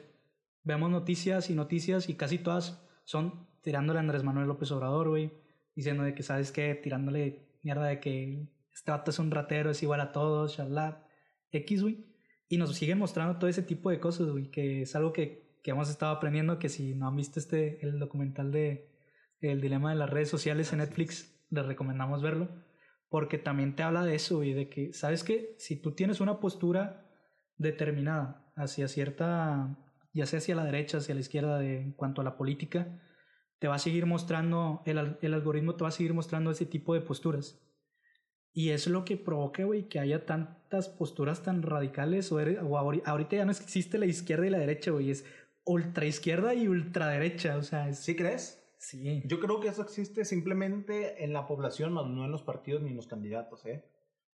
vemos 0.64 0.90
noticias 0.90 1.50
y 1.50 1.56
noticias 1.56 2.10
y 2.10 2.16
casi 2.16 2.40
todas 2.40 2.84
son 3.04 3.48
tirándole 3.62 4.00
a 4.00 4.02
Andrés 4.02 4.24
Manuel 4.24 4.48
López 4.48 4.72
Obrador, 4.72 5.10
güey, 5.10 5.32
diciendo 5.76 6.04
de 6.04 6.14
que, 6.14 6.24
¿sabes 6.24 6.52
qué? 6.52 6.76
Tirándole 6.76 7.48
mierda 7.64 7.86
de 7.86 8.00
que 8.00 8.48
este 8.78 8.92
vato 8.92 9.10
es 9.10 9.18
un 9.18 9.32
ratero, 9.32 9.72
es 9.72 9.82
igual 9.82 10.02
a 10.02 10.12
todos, 10.12 10.56
shalá, 10.56 11.04
X, 11.52 11.82
güey. 11.82 12.06
Y 12.48 12.58
nos 12.58 12.76
siguen 12.76 13.00
mostrando 13.00 13.40
todo 13.40 13.50
ese 13.50 13.64
tipo 13.64 13.90
de 13.90 14.00
cosas, 14.00 14.30
güey, 14.30 14.52
que 14.52 14.84
es 14.84 14.96
algo 14.96 15.14
que, 15.14 15.60
que 15.64 15.72
hemos 15.72 15.90
estado 15.90 16.16
aprendiendo, 16.16 16.60
que 16.60 16.70
si 16.70 16.94
no 16.94 17.08
han 17.08 17.16
visto 17.16 17.40
este, 17.40 17.84
el 17.84 18.00
documental 18.00 18.52
de 18.52 18.90
El 19.42 19.62
dilema 19.62 19.90
de 19.90 19.98
las 19.98 20.10
redes 20.12 20.30
sociales 20.30 20.72
en 20.74 20.80
Netflix, 20.80 21.36
les 21.50 21.66
recomendamos 21.66 22.22
verlo, 22.22 22.50
porque 23.10 23.40
también 23.40 23.76
te 23.76 23.82
habla 23.82 24.04
de 24.06 24.14
eso, 24.14 24.38
güey, 24.38 24.54
de 24.54 24.70
que, 24.70 24.94
¿sabes 24.94 25.24
qué? 25.24 25.56
Si 25.58 25.82
tú 25.82 25.94
tienes 25.94 26.22
una 26.22 26.40
postura 26.40 27.04
determinada 27.58 28.52
hacia 28.56 28.88
cierta 28.88 29.76
ya 30.14 30.26
sea 30.26 30.40
hacia 30.40 30.56
la 30.56 30.66
derecha, 30.66 31.00
hacia 31.00 31.16
la 31.16 31.22
izquierda 31.22 31.60
de, 31.60 31.82
en 31.82 31.92
cuanto 31.94 32.22
a 32.22 32.24
la 32.24 32.38
política, 32.38 33.00
te 33.60 33.68
va 33.68 33.76
a 33.76 33.80
seguir 33.80 34.06
mostrando, 34.06 34.82
el, 34.86 35.18
el 35.22 35.34
algoritmo 35.34 35.76
te 35.76 35.84
va 35.84 35.90
a 35.90 35.92
seguir 35.92 36.14
mostrando 36.14 36.52
ese 36.52 36.66
tipo 36.66 36.94
de 36.94 37.02
posturas. 37.02 37.60
Y 38.58 38.72
es 38.72 38.88
lo 38.88 39.06
que 39.06 39.18
provoca, 39.18 39.64
güey, 39.66 39.88
que 39.88 40.00
haya 40.00 40.26
tantas 40.26 40.90
posturas 40.90 41.44
tan 41.44 41.62
radicales. 41.62 42.32
O, 42.32 42.38
o, 42.38 42.78
ahorita 43.06 43.36
ya 43.36 43.46
no 43.46 43.52
existe 43.52 44.00
la 44.00 44.08
izquierda 44.08 44.48
y 44.48 44.50
la 44.50 44.58
derecha, 44.58 44.90
güey. 44.90 45.12
Es 45.12 45.26
ultra 45.64 46.06
izquierda 46.08 46.56
y 46.56 46.68
ultraderecha. 46.68 47.58
O 47.58 47.62
sea, 47.62 47.94
¿sí 47.94 48.16
crees? 48.16 48.68
Sí. 48.80 49.22
Yo 49.26 49.40
creo 49.40 49.60
que 49.60 49.68
eso 49.68 49.84
existe 49.84 50.26
simplemente 50.26 51.24
en 51.24 51.34
la 51.34 51.46
población, 51.46 51.94
más 51.94 52.08
no 52.08 52.26
en 52.26 52.32
los 52.32 52.42
partidos 52.42 52.82
ni 52.82 52.90
en 52.90 52.96
los 52.96 53.06
candidatos, 53.06 53.64
¿eh? 53.68 53.86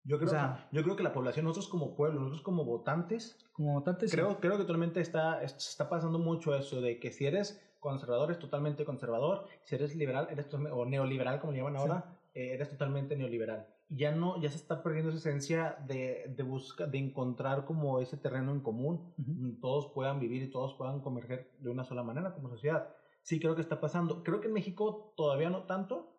Yo 0.05 0.17
creo, 0.19 0.31
que, 0.31 0.37
yo 0.71 0.83
creo 0.83 0.95
que 0.95 1.03
la 1.03 1.11
población, 1.11 1.43
nosotros 1.43 1.67
como 1.67 1.93
pueblo, 1.93 2.21
nosotros 2.21 2.43
como 2.43 2.63
votantes, 2.63 3.45
como 3.51 3.73
votantes 3.73 4.09
creo, 4.09 4.39
creo 4.39 4.55
que 4.55 4.61
actualmente 4.61 5.01
está, 5.01 5.43
está 5.43 5.89
pasando 5.89 6.17
mucho 6.17 6.55
eso 6.55 6.79
de 6.79 6.97
que 6.97 7.11
si 7.11 7.25
eres 7.25 7.61
conservador, 7.81 8.29
eres 8.29 8.39
totalmente 8.39 8.85
conservador. 8.85 9.47
Si 9.63 9.75
eres 9.75 9.97
liberal, 9.97 10.29
eres 10.31 10.47
o 10.53 10.85
neoliberal, 10.85 11.41
como 11.41 11.51
le 11.51 11.57
llaman 11.57 11.75
ahora, 11.75 12.17
eh, 12.33 12.53
eres 12.53 12.69
totalmente 12.69 13.17
neoliberal. 13.17 13.67
Ya 13.95 14.11
no, 14.11 14.41
ya 14.41 14.49
se 14.49 14.57
está 14.57 14.81
perdiendo 14.81 15.09
esa 15.09 15.19
esencia 15.19 15.77
de, 15.87 16.33
de 16.35 16.43
buscar, 16.43 16.89
de 16.89 16.97
encontrar 16.97 17.65
como 17.65 17.99
ese 17.99 18.17
terreno 18.17 18.51
en 18.51 18.61
común, 18.61 19.13
todos 19.61 19.91
puedan 19.93 20.19
vivir 20.19 20.41
y 20.41 20.49
todos 20.49 20.73
puedan 20.73 21.01
converger 21.01 21.51
de 21.59 21.69
una 21.69 21.83
sola 21.83 22.01
manera 22.01 22.33
como 22.33 22.49
sociedad. 22.49 22.89
Sí, 23.21 23.39
creo 23.39 23.55
que 23.55 23.61
está 23.61 23.79
pasando. 23.79 24.23
Creo 24.23 24.41
que 24.41 24.47
en 24.47 24.53
México 24.53 25.13
todavía 25.15 25.49
no 25.49 25.63
tanto 25.63 26.13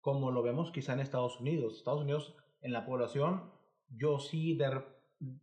como 0.00 0.30
lo 0.30 0.42
vemos 0.42 0.70
quizá 0.70 0.92
en 0.92 1.00
Estados 1.00 1.40
Unidos. 1.40 1.78
Estados 1.78 2.02
Unidos, 2.02 2.36
en 2.60 2.72
la 2.72 2.86
población, 2.86 3.50
yo 3.90 4.18
sí, 4.18 4.56
de, 4.56 4.82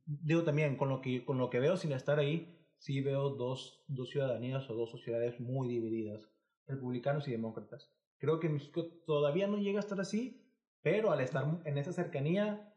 digo 0.06 0.43
también, 0.43 0.78
con 0.78 0.89
lo, 0.89 1.01
que, 1.01 1.25
con 1.25 1.38
lo 1.38 1.49
que 1.49 1.60
veo 1.60 1.78
sin 1.78 1.91
estar 1.91 2.19
ahí, 2.19 2.58
sí 2.78 3.01
veo 3.01 3.30
dos, 3.32 3.84
dos 3.88 4.10
ciudadanías 4.10 4.69
o 4.69 4.75
dos 4.75 4.91
sociedades 4.91 5.39
muy 5.39 5.67
divididas, 5.67 6.30
republicanos 6.67 7.28
y 7.28 7.32
demócratas. 7.32 7.91
Creo 8.17 8.39
que 8.39 8.47
en 8.47 8.54
México 8.54 8.88
todavía 9.06 9.47
no 9.47 9.58
llega 9.58 9.80
a 9.80 9.82
estar 9.84 9.99
así, 9.99 10.44
pero 10.85 11.11
al 11.11 11.19
estar 11.19 11.43
en 11.65 11.79
esa 11.79 11.91
cercanía, 11.93 12.71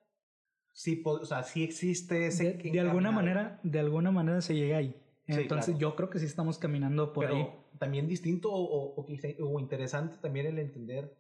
sí, 0.72 1.02
o 1.04 1.26
sea, 1.26 1.42
sí 1.42 1.62
existe 1.62 2.28
ese... 2.28 2.54
De, 2.54 2.80
alguna 2.80 3.10
manera, 3.10 3.60
de 3.62 3.80
alguna 3.80 4.10
manera 4.10 4.40
se 4.40 4.54
llega 4.54 4.78
ahí. 4.78 4.98
Entonces 5.26 5.76
yo 5.76 5.94
creo 5.94 6.08
que 6.08 6.18
sí 6.18 6.24
estamos 6.24 6.56
caminando 6.56 7.12
por 7.12 7.26
ahí. 7.26 7.46
También 7.78 8.08
distinto 8.08 8.50
o, 8.50 8.94
o, 8.94 9.06
o 9.06 9.60
interesante 9.60 10.16
también 10.22 10.46
el 10.46 10.58
entender 10.58 11.18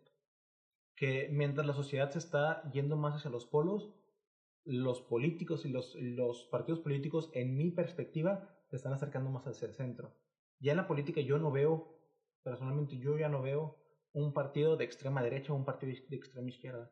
que 0.96 1.28
mientras 1.30 1.66
la 1.66 1.74
sociedad 1.74 2.10
se 2.10 2.20
está 2.20 2.62
yendo 2.72 2.96
más 2.96 3.16
hacia 3.16 3.30
los 3.30 3.44
polos, 3.44 3.92
los 4.64 5.02
políticos 5.02 5.66
y 5.66 5.68
los, 5.68 5.94
los 5.94 6.44
partidos 6.44 6.80
políticos, 6.80 7.30
en 7.34 7.54
mi 7.54 7.70
perspectiva, 7.70 8.48
se 8.70 8.76
están 8.76 8.94
acercando 8.94 9.28
más 9.28 9.46
hacia 9.46 9.68
el 9.68 9.74
centro. 9.74 10.14
Ya 10.58 10.72
en 10.72 10.78
la 10.78 10.88
política 10.88 11.20
yo 11.20 11.36
no 11.38 11.52
veo, 11.52 12.00
personalmente 12.42 12.96
yo 12.96 13.18
ya 13.18 13.28
no 13.28 13.42
veo 13.42 13.76
un 14.12 14.32
partido 14.32 14.76
de 14.76 14.84
extrema 14.84 15.22
derecha 15.22 15.52
o 15.52 15.56
un 15.56 15.64
partido 15.64 15.92
de 16.08 16.16
extrema 16.16 16.48
izquierda. 16.48 16.90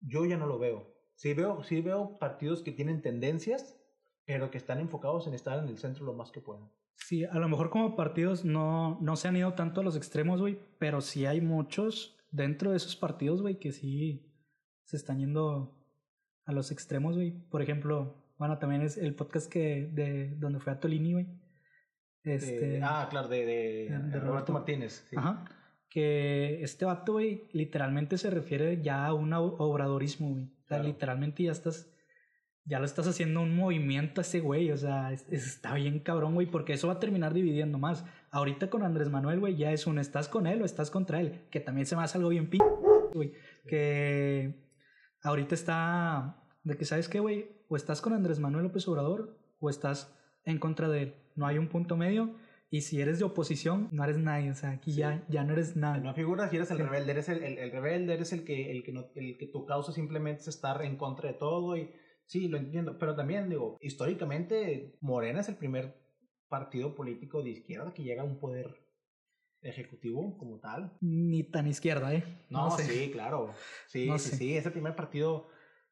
Yo 0.00 0.24
ya 0.24 0.36
no 0.36 0.46
lo 0.46 0.58
veo. 0.58 0.94
Sí 1.14 1.32
veo, 1.32 1.62
sí 1.62 1.80
veo 1.80 2.18
partidos 2.18 2.62
que 2.62 2.72
tienen 2.72 3.00
tendencias, 3.00 3.78
pero 4.26 4.50
que 4.50 4.58
están 4.58 4.80
enfocados 4.80 5.26
en 5.26 5.34
estar 5.34 5.58
en 5.58 5.68
el 5.68 5.78
centro 5.78 6.04
lo 6.04 6.12
más 6.12 6.30
que 6.30 6.40
puedan. 6.40 6.70
Sí, 6.96 7.24
a 7.24 7.38
lo 7.38 7.48
mejor 7.48 7.70
como 7.70 7.94
partidos 7.94 8.44
no, 8.44 8.98
no 9.00 9.16
se 9.16 9.28
han 9.28 9.36
ido 9.36 9.54
tanto 9.54 9.80
a 9.80 9.84
los 9.84 9.96
extremos, 9.96 10.40
güey, 10.40 10.58
pero 10.78 11.00
sí 11.00 11.26
hay 11.26 11.40
muchos 11.40 12.18
dentro 12.30 12.70
de 12.70 12.76
esos 12.78 12.96
partidos, 12.96 13.42
güey, 13.42 13.58
que 13.58 13.72
sí 13.72 14.32
se 14.84 14.96
están 14.96 15.18
yendo 15.18 15.76
a 16.44 16.52
los 16.52 16.70
extremos, 16.70 17.16
güey. 17.16 17.30
Por 17.30 17.62
ejemplo, 17.62 18.22
bueno, 18.38 18.58
también 18.58 18.82
es 18.82 18.96
el 18.96 19.14
podcast 19.14 19.50
que 19.50 19.88
de 19.92 20.34
donde 20.36 20.60
fue 20.60 20.72
a 20.72 20.80
Tolini, 20.80 21.12
güey. 21.12 21.26
Este, 22.22 22.80
ah, 22.82 23.06
claro, 23.08 23.28
de, 23.28 23.46
de, 23.46 24.20
Roberto, 24.20 24.52
Martínez. 24.52 25.08
Ajá. 25.14 25.44
Que 25.88 26.62
este 26.62 26.84
vato, 26.84 27.12
güey, 27.14 27.48
literalmente 27.52 28.18
se 28.18 28.30
refiere 28.30 28.82
ya 28.82 29.06
a 29.06 29.14
un 29.14 29.32
obradorismo, 29.32 30.30
güey. 30.30 30.44
O 30.44 30.68
sea, 30.68 30.82
literalmente 30.82 31.44
ya 31.44 31.52
estás, 31.52 31.90
ya 32.64 32.78
lo 32.80 32.84
estás 32.84 33.06
haciendo 33.06 33.40
un 33.40 33.56
movimiento 33.56 34.20
a 34.20 34.22
ese 34.22 34.40
güey. 34.40 34.70
O 34.72 34.76
sea, 34.76 35.12
está 35.12 35.74
bien 35.74 36.00
cabrón, 36.00 36.34
güey, 36.34 36.46
porque 36.46 36.72
eso 36.72 36.88
va 36.88 36.94
a 36.94 37.00
terminar 37.00 37.32
dividiendo 37.32 37.78
más. 37.78 38.04
Ahorita 38.30 38.68
con 38.68 38.82
Andrés 38.82 39.08
Manuel, 39.08 39.40
güey, 39.40 39.56
ya 39.56 39.72
es 39.72 39.86
un 39.86 39.98
estás 39.98 40.28
con 40.28 40.46
él 40.46 40.60
o 40.60 40.64
estás 40.64 40.90
contra 40.90 41.20
él. 41.20 41.46
Que 41.50 41.60
también 41.60 41.86
se 41.86 41.96
me 41.96 42.02
hace 42.02 42.18
algo 42.18 42.30
bien 42.30 42.50
p, 42.50 42.58
güey. 43.14 43.32
Que 43.66 44.66
ahorita 45.22 45.54
está 45.54 46.42
de 46.64 46.76
que, 46.76 46.84
¿sabes 46.84 47.08
qué, 47.08 47.20
güey? 47.20 47.64
O 47.68 47.76
estás 47.76 48.00
con 48.00 48.12
Andrés 48.12 48.40
Manuel 48.40 48.64
López 48.64 48.86
Obrador 48.88 49.38
o 49.60 49.70
estás 49.70 50.14
en 50.44 50.58
contra 50.58 50.88
de 50.88 51.02
él. 51.02 51.14
No 51.36 51.46
hay 51.46 51.58
un 51.58 51.68
punto 51.68 51.96
medio. 51.96 52.34
Y 52.68 52.80
si 52.80 53.00
eres 53.00 53.18
de 53.18 53.24
oposición, 53.24 53.88
no 53.92 54.02
eres 54.04 54.18
nadie. 54.18 54.50
O 54.50 54.54
sea, 54.54 54.70
aquí 54.70 54.92
ya, 54.92 55.24
ya 55.28 55.44
no 55.44 55.52
eres 55.52 55.76
nada. 55.76 55.98
No 55.98 56.14
figuras 56.14 56.50
si 56.50 56.56
eres 56.56 56.70
el 56.70 56.78
rebelde. 56.78 57.12
Eres 57.12 57.28
el, 57.28 57.42
el, 57.42 57.70
rebelde, 57.70 58.14
eres 58.14 58.32
el 58.32 58.44
que, 58.44 58.72
el, 58.72 58.82
que 58.82 58.92
no, 58.92 59.06
el 59.14 59.38
que 59.38 59.46
tu 59.46 59.64
causa 59.66 59.92
simplemente 59.92 60.42
es 60.42 60.48
estar 60.48 60.82
en 60.82 60.96
contra 60.96 61.28
de 61.30 61.38
todo. 61.38 61.76
Y 61.76 61.92
sí, 62.26 62.48
lo 62.48 62.58
entiendo. 62.58 62.98
Pero 62.98 63.14
también, 63.14 63.48
digo, 63.48 63.76
históricamente, 63.80 64.96
Morena 65.00 65.40
es 65.40 65.48
el 65.48 65.56
primer 65.56 65.94
partido 66.48 66.94
político 66.94 67.42
de 67.42 67.50
izquierda 67.50 67.94
que 67.94 68.02
llega 68.02 68.22
a 68.22 68.26
un 68.26 68.38
poder 68.38 68.86
ejecutivo 69.62 70.36
como 70.36 70.58
tal. 70.58 70.96
Ni 71.00 71.44
tan 71.44 71.66
izquierda, 71.68 72.14
¿eh? 72.14 72.24
No, 72.50 72.70
sí, 72.70 73.10
claro. 73.12 73.54
Sí, 73.86 74.08
sí, 74.18 74.36
sí. 74.36 74.56
Es 74.56 74.66
el 74.66 74.72
primer 74.72 74.94
partido 74.94 75.48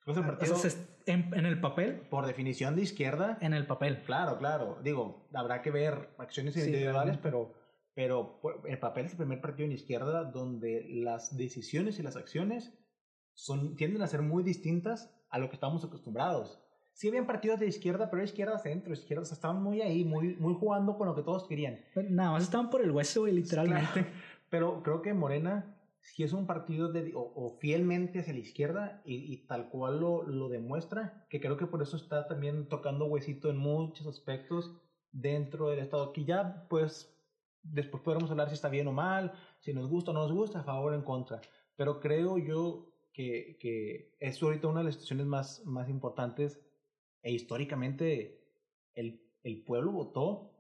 en, 0.06 1.46
el 1.46 1.60
papel. 1.60 2.00
Por 2.10 2.26
definición 2.26 2.76
de 2.76 2.82
izquierda. 2.82 3.38
En 3.40 3.54
el 3.54 3.66
papel. 3.66 4.02
Claro, 4.04 4.38
claro. 4.38 4.78
Digo, 4.82 5.28
habrá 5.32 5.62
que 5.62 5.70
ver 5.70 6.10
acciones 6.18 6.56
individuales, 6.56 7.18
pero, 7.22 7.54
pero 7.94 8.40
el 8.66 8.78
papel 8.78 9.06
es 9.06 9.12
el 9.12 9.18
primer 9.18 9.40
partido 9.40 9.66
en 9.66 9.72
izquierda 9.72 10.24
donde 10.24 10.86
las 10.90 11.36
decisiones 11.36 11.98
y 11.98 12.02
las 12.02 12.16
acciones 12.16 12.74
son, 13.34 13.76
tienden 13.76 14.02
a 14.02 14.06
ser 14.06 14.22
muy 14.22 14.42
distintas 14.42 15.10
a 15.30 15.38
lo 15.38 15.48
que 15.48 15.54
estamos 15.54 15.84
acostumbrados. 15.84 16.60
Sí 16.92 17.08
habían 17.08 17.26
partidos 17.26 17.58
de 17.58 17.66
izquierda, 17.66 18.08
pero 18.08 18.22
izquierda 18.22 18.56
centro, 18.58 18.92
izquierda, 18.92 19.22
o 19.22 19.24
sea, 19.24 19.34
estaban 19.34 19.60
muy 19.60 19.82
ahí, 19.82 20.04
muy, 20.04 20.36
muy 20.36 20.54
jugando 20.54 20.96
con 20.96 21.08
lo 21.08 21.16
que 21.16 21.22
todos 21.22 21.48
querían. 21.48 21.80
Nada 22.08 22.30
más 22.30 22.44
estaban 22.44 22.70
por 22.70 22.82
el 22.82 22.92
hueso, 22.92 23.26
literalmente. 23.26 24.06
Pero 24.48 24.80
creo 24.84 25.02
que 25.02 25.12
Morena 25.12 25.73
si 26.04 26.22
es 26.22 26.34
un 26.34 26.46
partido 26.46 26.92
de, 26.92 27.12
o, 27.14 27.56
fielmente 27.60 28.20
hacia 28.20 28.34
la 28.34 28.40
izquierda 28.40 29.02
y, 29.06 29.46
tal 29.46 29.70
cual 29.70 30.00
lo, 30.00 30.22
lo, 30.22 30.50
demuestra, 30.50 31.26
que 31.30 31.40
creo 31.40 31.56
que 31.56 31.66
por 31.66 31.80
eso 31.80 31.96
está 31.96 32.28
también 32.28 32.68
tocando 32.68 33.06
huesito 33.06 33.48
en 33.48 33.56
muchos 33.56 34.06
aspectos 34.06 34.76
dentro 35.10 35.70
del 35.70 35.78
Estado, 35.78 36.12
que 36.12 36.24
ya 36.24 36.66
pues 36.68 37.10
después 37.62 38.02
podremos 38.02 38.30
hablar 38.30 38.48
si 38.48 38.54
está 38.54 38.68
bien 38.68 38.86
o 38.86 38.92
mal, 38.92 39.32
si 39.60 39.72
nos 39.72 39.88
gusta 39.88 40.10
o 40.10 40.14
no 40.14 40.20
nos 40.20 40.32
gusta, 40.32 40.60
a 40.60 40.64
favor 40.64 40.92
o 40.92 40.94
en 40.94 41.02
contra, 41.02 41.40
pero 41.74 42.00
creo 42.00 42.36
yo 42.36 42.94
que, 43.14 43.56
que 43.58 44.14
es 44.20 44.42
ahorita 44.42 44.68
una 44.68 44.80
de 44.80 44.84
las 44.84 44.94
situaciones 44.94 45.26
más, 45.26 45.64
más 45.64 45.88
importantes 45.88 46.60
e 47.22 47.32
históricamente 47.32 48.44
el, 48.92 49.22
el 49.42 49.64
pueblo 49.64 49.92
votó 49.92 50.54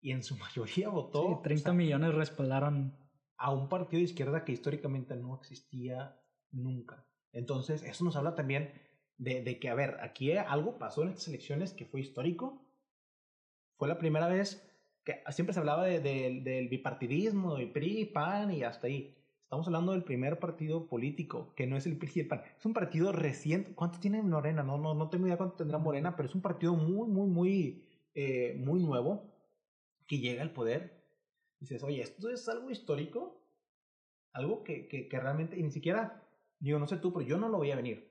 y 0.00 0.12
en 0.12 0.22
su 0.22 0.36
mayoría 0.38 0.88
votó. 0.88 1.26
Sí, 1.28 1.42
30 1.42 1.72
millones 1.72 2.14
respaldaron 2.14 2.96
a 3.38 3.52
un 3.52 3.68
partido 3.68 3.98
de 3.98 4.04
izquierda 4.04 4.44
que 4.44 4.52
históricamente 4.52 5.16
no 5.16 5.36
existía 5.36 6.20
nunca. 6.50 7.06
Entonces, 7.32 7.82
eso 7.82 8.04
nos 8.04 8.16
habla 8.16 8.34
también 8.34 8.72
de, 9.16 9.42
de, 9.42 9.58
que, 9.58 9.68
a 9.68 9.74
ver, 9.74 9.98
aquí 10.00 10.32
algo 10.32 10.78
pasó 10.78 11.02
en 11.02 11.10
estas 11.10 11.28
elecciones 11.28 11.72
que 11.72 11.86
fue 11.86 12.00
histórico. 12.00 12.64
Fue 13.76 13.88
la 13.88 13.98
primera 13.98 14.26
vez 14.26 14.64
que 15.04 15.22
siempre 15.30 15.54
se 15.54 15.60
hablaba 15.60 15.86
de, 15.86 16.00
del 16.00 16.68
bipartidismo, 16.68 17.56
del 17.56 17.70
PRI, 17.70 18.06
PAN 18.06 18.52
y 18.52 18.64
hasta 18.64 18.88
ahí. 18.88 19.14
Estamos 19.44 19.66
hablando 19.66 19.92
del 19.92 20.04
primer 20.04 20.38
partido 20.38 20.88
político, 20.88 21.54
que 21.54 21.66
no 21.66 21.76
es 21.76 21.86
el 21.86 21.96
PRI 21.96 22.12
y 22.16 22.20
el 22.20 22.26
PAN. 22.26 22.42
Es 22.58 22.66
un 22.66 22.74
partido 22.74 23.12
reciente. 23.12 23.74
¿Cuánto 23.74 24.00
tiene 24.00 24.20
Morena? 24.22 24.64
No, 24.64 24.78
no, 24.78 24.94
no 24.94 25.08
tengo 25.08 25.26
idea 25.26 25.38
cuánto 25.38 25.56
tendrá 25.56 25.78
Morena, 25.78 26.16
pero 26.16 26.28
es 26.28 26.34
un 26.34 26.42
partido 26.42 26.74
muy, 26.74 27.08
muy, 27.08 27.28
muy, 27.28 27.84
eh, 28.14 28.56
muy 28.58 28.80
nuevo 28.80 29.32
que 30.06 30.18
llega 30.18 30.42
al 30.42 30.52
poder 30.52 30.97
dices, 31.60 31.82
oye, 31.82 32.02
esto 32.02 32.30
es 32.30 32.48
algo 32.48 32.70
histórico, 32.70 33.44
algo 34.32 34.62
que, 34.64 34.88
que, 34.88 35.08
que 35.08 35.20
realmente, 35.20 35.58
y 35.58 35.62
ni 35.62 35.70
siquiera, 35.70 36.28
digo, 36.58 36.78
no 36.78 36.86
sé 36.86 36.96
tú, 36.96 37.12
pero 37.12 37.26
yo 37.26 37.38
no 37.38 37.48
lo 37.48 37.58
voy 37.58 37.70
a 37.70 37.76
venir. 37.76 38.08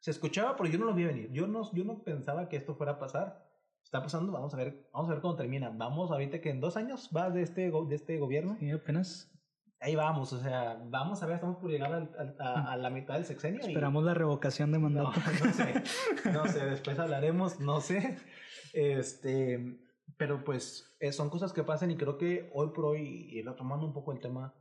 Se 0.00 0.10
escuchaba, 0.10 0.56
pero 0.56 0.68
yo 0.68 0.78
no 0.78 0.86
lo 0.86 0.94
vi 0.94 1.04
venir. 1.04 1.30
Yo 1.32 1.46
no, 1.46 1.72
yo 1.72 1.84
no 1.84 2.04
pensaba 2.04 2.48
que 2.48 2.56
esto 2.56 2.74
fuera 2.74 2.92
a 2.92 2.98
pasar. 2.98 3.48
Está 3.82 4.02
pasando, 4.02 4.32
vamos 4.32 4.54
a 4.54 4.56
ver, 4.58 4.88
vamos 4.92 5.08
a 5.08 5.14
ver 5.14 5.22
cómo 5.22 5.34
termina. 5.34 5.70
Vamos 5.70 6.10
ahorita 6.10 6.40
que 6.40 6.50
en 6.50 6.60
dos 6.60 6.76
años 6.76 7.10
va 7.16 7.30
de 7.30 7.42
este, 7.42 7.70
de 7.70 7.94
este 7.94 8.18
gobierno. 8.18 8.56
Sí, 8.60 8.70
apenas. 8.70 9.32
Ahí 9.80 9.94
vamos, 9.94 10.32
o 10.32 10.40
sea, 10.40 10.80
vamos 10.86 11.22
a 11.22 11.26
ver, 11.26 11.36
estamos 11.36 11.56
por 11.58 11.70
llegar 11.70 12.10
a, 12.38 12.72
a, 12.72 12.76
la 12.76 12.90
mitad 12.90 13.14
del 13.14 13.24
sexenio. 13.24 13.60
Esperamos 13.60 14.02
la 14.02 14.12
revocación 14.12 14.72
de 14.72 14.78
mandato. 14.80 15.12
No, 15.20 15.44
no 15.46 15.52
sé, 15.52 15.82
no 16.32 16.46
sé, 16.48 16.66
después 16.66 16.98
hablaremos, 16.98 17.60
no 17.60 17.80
sé. 17.80 18.18
Este, 18.72 19.78
pero 20.18 20.44
pues 20.44 20.94
eh, 21.00 21.12
son 21.12 21.30
cosas 21.30 21.52
que 21.52 21.62
pasan 21.62 21.90
y 21.90 21.96
creo 21.96 22.18
que 22.18 22.50
hoy 22.52 22.68
por 22.74 22.84
hoy, 22.84 23.30
y 23.30 23.42
tomando 23.56 23.86
un 23.86 23.94
poco 23.94 24.12
el 24.12 24.20
tema, 24.20 24.54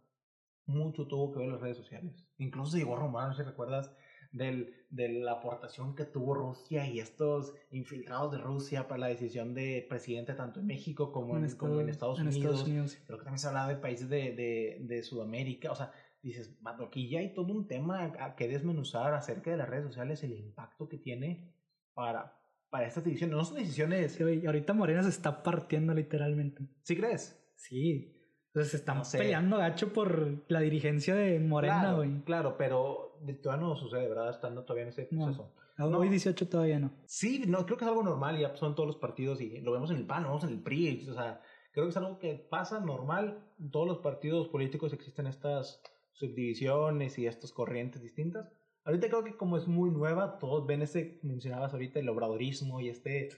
mucho 0.68 1.08
tuvo 1.08 1.34
que 1.34 1.40
ver 1.40 1.50
las 1.50 1.60
redes 1.62 1.78
sociales. 1.78 2.26
Incluso 2.38 2.72
se 2.72 2.78
llegó 2.78 2.96
a 2.96 3.28
no 3.28 3.34
sé 3.34 3.44
si 3.44 3.50
recuerdas, 3.50 3.92
del, 4.32 4.76
de 4.90 5.10
la 5.10 5.34
aportación 5.34 5.96
que 5.96 6.06
tuvo 6.06 6.36
Rusia 6.36 6.86
y 6.88 7.00
estos 7.00 7.54
infiltrados 7.72 8.32
de 8.34 8.38
Rusia 8.38 8.88
para 8.88 9.00
la 9.00 9.08
decisión 9.08 9.54
de 9.54 9.86
presidente 9.90 10.34
tanto 10.34 10.60
en 10.60 10.68
México 10.68 11.12
como 11.12 11.38
en, 11.38 11.46
Estados, 11.46 12.20
Unidos. 12.20 12.98
Creo 13.06 13.18
que 13.18 13.24
también 13.24 13.40
se 13.40 13.48
hablaba 13.48 13.70
de 13.70 13.78
países 13.78 14.10
de, 14.10 14.34
de, 14.34 14.78
de 14.82 15.02
Sudamérica. 15.02 15.72
O 15.72 15.76
sea, 15.76 15.92
dices, 16.22 16.56
aquí 16.86 17.10
ya 17.10 17.20
hay 17.20 17.34
todo 17.34 17.54
un 17.54 17.68
tema 17.68 18.36
que 18.36 18.48
desmenuzar 18.48 19.14
acerca 19.14 19.50
de 19.50 19.58
las 19.58 19.70
redes 19.70 19.86
sociales, 19.86 20.24
el 20.24 20.34
impacto 20.34 20.88
que 20.88 20.98
tiene 20.98 21.54
para, 21.94 22.37
para 22.70 22.88
estas 22.88 23.04
decisiones. 23.04 23.36
No 23.36 23.46
son 23.46 23.58
decisiones. 23.58 24.14
Sí, 24.14 24.46
ahorita 24.46 24.74
Morena 24.74 25.04
se 25.04 25.10
está 25.10 25.44
partiendo 25.44 25.94
literalmente. 25.94 26.68
¿Sí 26.84 26.96
crees? 26.96 27.40
Sí. 27.56 28.14
Entonces 28.48 28.72
se 28.72 28.78
están 28.78 29.04
peleando 29.12 29.58
gacho 29.58 29.94
por 29.94 30.44
la 30.48 30.60
dirigencia 30.60 31.16
de 31.16 31.40
Morena, 31.40 31.94
güey. 31.94 32.24
Claro, 32.24 32.56
pero 32.58 33.20
todavía 33.42 33.68
no 33.68 33.76
sucede, 33.76 34.08
¿verdad? 34.08 34.32
Estando 34.32 34.64
todavía 34.64 34.84
en 34.84 34.90
ese 34.90 35.06
proceso. 35.06 35.54
No. 35.78 36.00
Hoy 36.00 36.10
18 36.10 36.48
todavía 36.48 36.80
no. 36.80 36.92
Sí, 37.06 37.44
no, 37.48 37.66
creo 37.66 37.78
que 37.78 37.86
es 37.86 37.90
algo 37.90 38.02
normal, 38.02 38.40
ya 38.40 38.56
son 38.56 38.74
todos 38.74 38.88
los 38.88 38.98
partidos 38.98 39.42
y 39.42 39.60
lo 39.62 39.74
vemos 39.74 39.92
en 39.92 39.98
el 39.98 40.08
PAN, 40.08 40.24
lo 40.24 40.30
vemos 40.30 40.44
en 40.46 40.50
el 40.50 40.64
PRI, 40.64 41.08
o 41.08 41.14
sea, 41.14 41.40
Creo 41.78 41.86
que 41.86 41.92
es 41.92 41.98
algo 41.98 42.18
que 42.18 42.34
pasa 42.34 42.80
normal. 42.80 43.38
En 43.60 43.70
todos 43.70 43.86
los 43.86 44.00
partidos 44.00 44.48
políticos 44.48 44.94
existen 44.94 45.28
estas 45.28 45.80
subdivisiones 46.12 47.20
y 47.20 47.28
estas 47.28 47.52
corrientes 47.52 48.02
distintas. 48.02 48.52
Ahorita 48.88 49.10
creo 49.10 49.24
que 49.26 49.36
como 49.36 49.58
es 49.58 49.68
muy 49.68 49.90
nueva, 49.90 50.40
todos 50.40 50.66
ven 50.66 50.82
ese, 50.82 51.20
mencionabas 51.22 51.74
ahorita, 51.74 52.00
el 52.00 52.08
obradorismo 52.08 52.80
y 52.80 52.88
este 52.88 53.30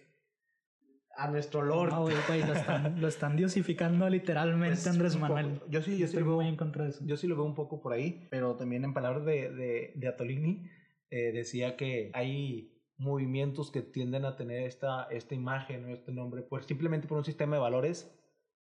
a 1.17 1.27
nuestro 1.27 1.63
Lord. 1.63 1.89
No, 1.89 2.03
güey, 2.03 2.45
lo, 2.45 2.53
están, 2.53 3.01
lo 3.01 3.07
están 3.07 3.35
diosificando 3.35 4.07
literalmente 4.07 4.75
pues, 4.75 4.85
Andrés 4.85 5.17
Manuel. 5.17 5.59
Yo 5.67 5.81
sí, 5.81 5.97
yo 5.97 6.05
estoy 6.05 6.23
muy 6.23 6.47
en 6.47 6.55
contra 6.55 6.83
de 6.83 6.91
eso. 6.91 7.03
Yo 7.03 7.17
sí 7.17 7.25
lo 7.25 7.35
veo 7.35 7.45
un 7.45 7.55
poco 7.55 7.81
por 7.81 7.93
ahí, 7.93 8.27
pero 8.29 8.57
también 8.57 8.83
en 8.83 8.93
palabras 8.93 9.25
de, 9.25 9.51
de, 9.51 9.93
de 9.95 10.07
Atolini, 10.07 10.69
eh, 11.09 11.31
decía 11.31 11.75
que 11.75 12.12
hay 12.13 12.79
movimientos 12.97 13.71
que 13.71 13.81
tienden 13.81 14.25
a 14.25 14.35
tener 14.35 14.62
esta, 14.67 15.05
esta 15.05 15.33
imagen 15.33 15.85
o 15.85 15.89
este 15.89 16.12
nombre, 16.12 16.43
pues 16.43 16.67
simplemente 16.67 17.07
por 17.07 17.17
un 17.17 17.25
sistema 17.25 17.55
de 17.55 17.62
valores. 17.63 18.15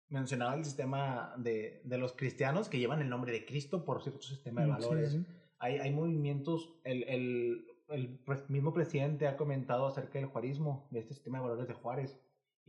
Mencionaba 0.07 0.55
el 0.55 0.65
sistema 0.65 1.35
de, 1.37 1.83
de 1.83 1.97
los 1.99 2.13
cristianos 2.13 2.67
que 2.67 2.79
llevan 2.79 2.99
el 2.99 3.09
nombre 3.09 3.31
de 3.31 3.45
Cristo 3.45 3.85
por 3.85 4.01
cierto 4.01 4.23
sistema 4.23 4.61
de 4.61 4.67
mm, 4.67 4.71
valores. 4.71 5.19
Hay, 5.59 5.77
hay 5.77 5.91
movimientos, 5.91 6.73
el, 6.83 7.03
el, 7.03 7.65
el 7.89 8.19
mismo 8.47 8.73
presidente 8.73 9.27
ha 9.27 9.37
comentado 9.37 9.85
acerca 9.85 10.19
del 10.19 10.27
juarismo, 10.27 10.87
de 10.91 10.99
este 10.99 11.13
sistema 11.13 11.37
de 11.37 11.43
valores 11.43 11.67
de 11.67 11.73
Juárez 11.73 12.19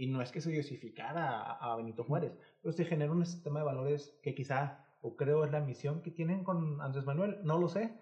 y 0.00 0.07
no 0.07 0.22
es 0.22 0.33
que 0.33 0.40
se 0.40 0.50
diosificara 0.50 1.42
a, 1.42 1.76
Benito 1.76 2.05
Juárez, 2.05 2.33
pero 2.62 2.72
se 2.72 2.87
genera 2.87 3.12
un 3.12 3.26
sistema 3.26 3.61
de 3.61 3.66
valores 3.66 4.18
que 4.22 4.35
quizá, 4.35 4.87
o 5.03 5.14
creo 5.14 5.44
es 5.44 5.53
la 5.53 5.61
misión 5.61 6.00
que 6.00 6.11
tienen 6.11 6.42
con 6.42 6.81
Andrés 6.81 7.05
Manuel, 7.05 7.38
no 7.44 7.59
lo 7.59 7.68
sé, 7.68 7.92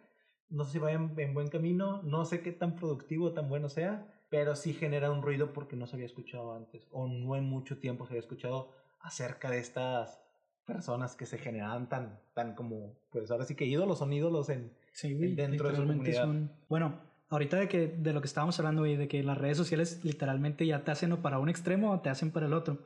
no 0.49 0.63
sé 0.63 0.73
si 0.75 0.79
va 0.79 0.93
en, 0.93 1.35
buen 1.35 1.49
camino, 1.49 2.01
no 2.05 2.25
sé 2.25 2.41
qué 2.41 2.53
tan 2.53 2.77
productivo, 2.77 3.33
tan 3.33 3.49
bueno 3.49 3.69
sea, 3.69 4.07
pero 4.29 4.55
sí 4.55 4.75
genera 4.75 5.11
un 5.11 5.23
ruido 5.23 5.53
porque 5.53 5.75
no 5.75 5.89
se 5.89 5.97
había 5.97 6.07
escuchado 6.07 6.55
antes, 6.55 6.87
o 6.93 7.09
no 7.09 7.35
en 7.35 7.47
mucho 7.47 7.81
tiempo 7.81 8.07
se 8.07 8.13
había 8.13 8.21
escuchado 8.21 8.71
acerca 9.01 9.51
de 9.51 9.59
estas 9.59 10.23
personas 10.69 11.17
que 11.17 11.25
se 11.25 11.39
generan 11.39 11.89
tan, 11.89 12.21
tan 12.35 12.55
como, 12.55 12.95
pues 13.11 13.31
ahora 13.31 13.47
sí 13.47 13.55
que 13.55 13.65
ídolos 13.65 13.99
son 13.99 14.13
ídolos 14.13 14.51
en, 14.51 14.71
dentro 15.03 15.71
de 15.71 15.77
su 15.77 15.87
comunidad. 15.87 16.29
bueno, 16.69 17.01
ahorita 17.31 17.57
de 17.57 17.69
que 17.69 17.89
de 17.89 18.13
lo 18.13 18.21
que 18.21 18.27
estábamos 18.27 18.59
hablando 18.59 18.85
y 18.85 18.95
de 18.95 19.09
que 19.09 19.23
las 19.23 19.39
redes 19.39 19.57
sociales 19.57 20.05
literalmente 20.05 20.67
ya 20.67 20.85
te 20.85 20.91
hacen 20.91 21.11
o 21.13 21.23
para 21.23 21.39
un 21.39 21.49
extremo 21.49 21.91
o 21.91 22.01
te 22.01 22.11
hacen 22.11 22.31
para 22.31 22.47
el 22.47 22.53
otro. 22.53 22.79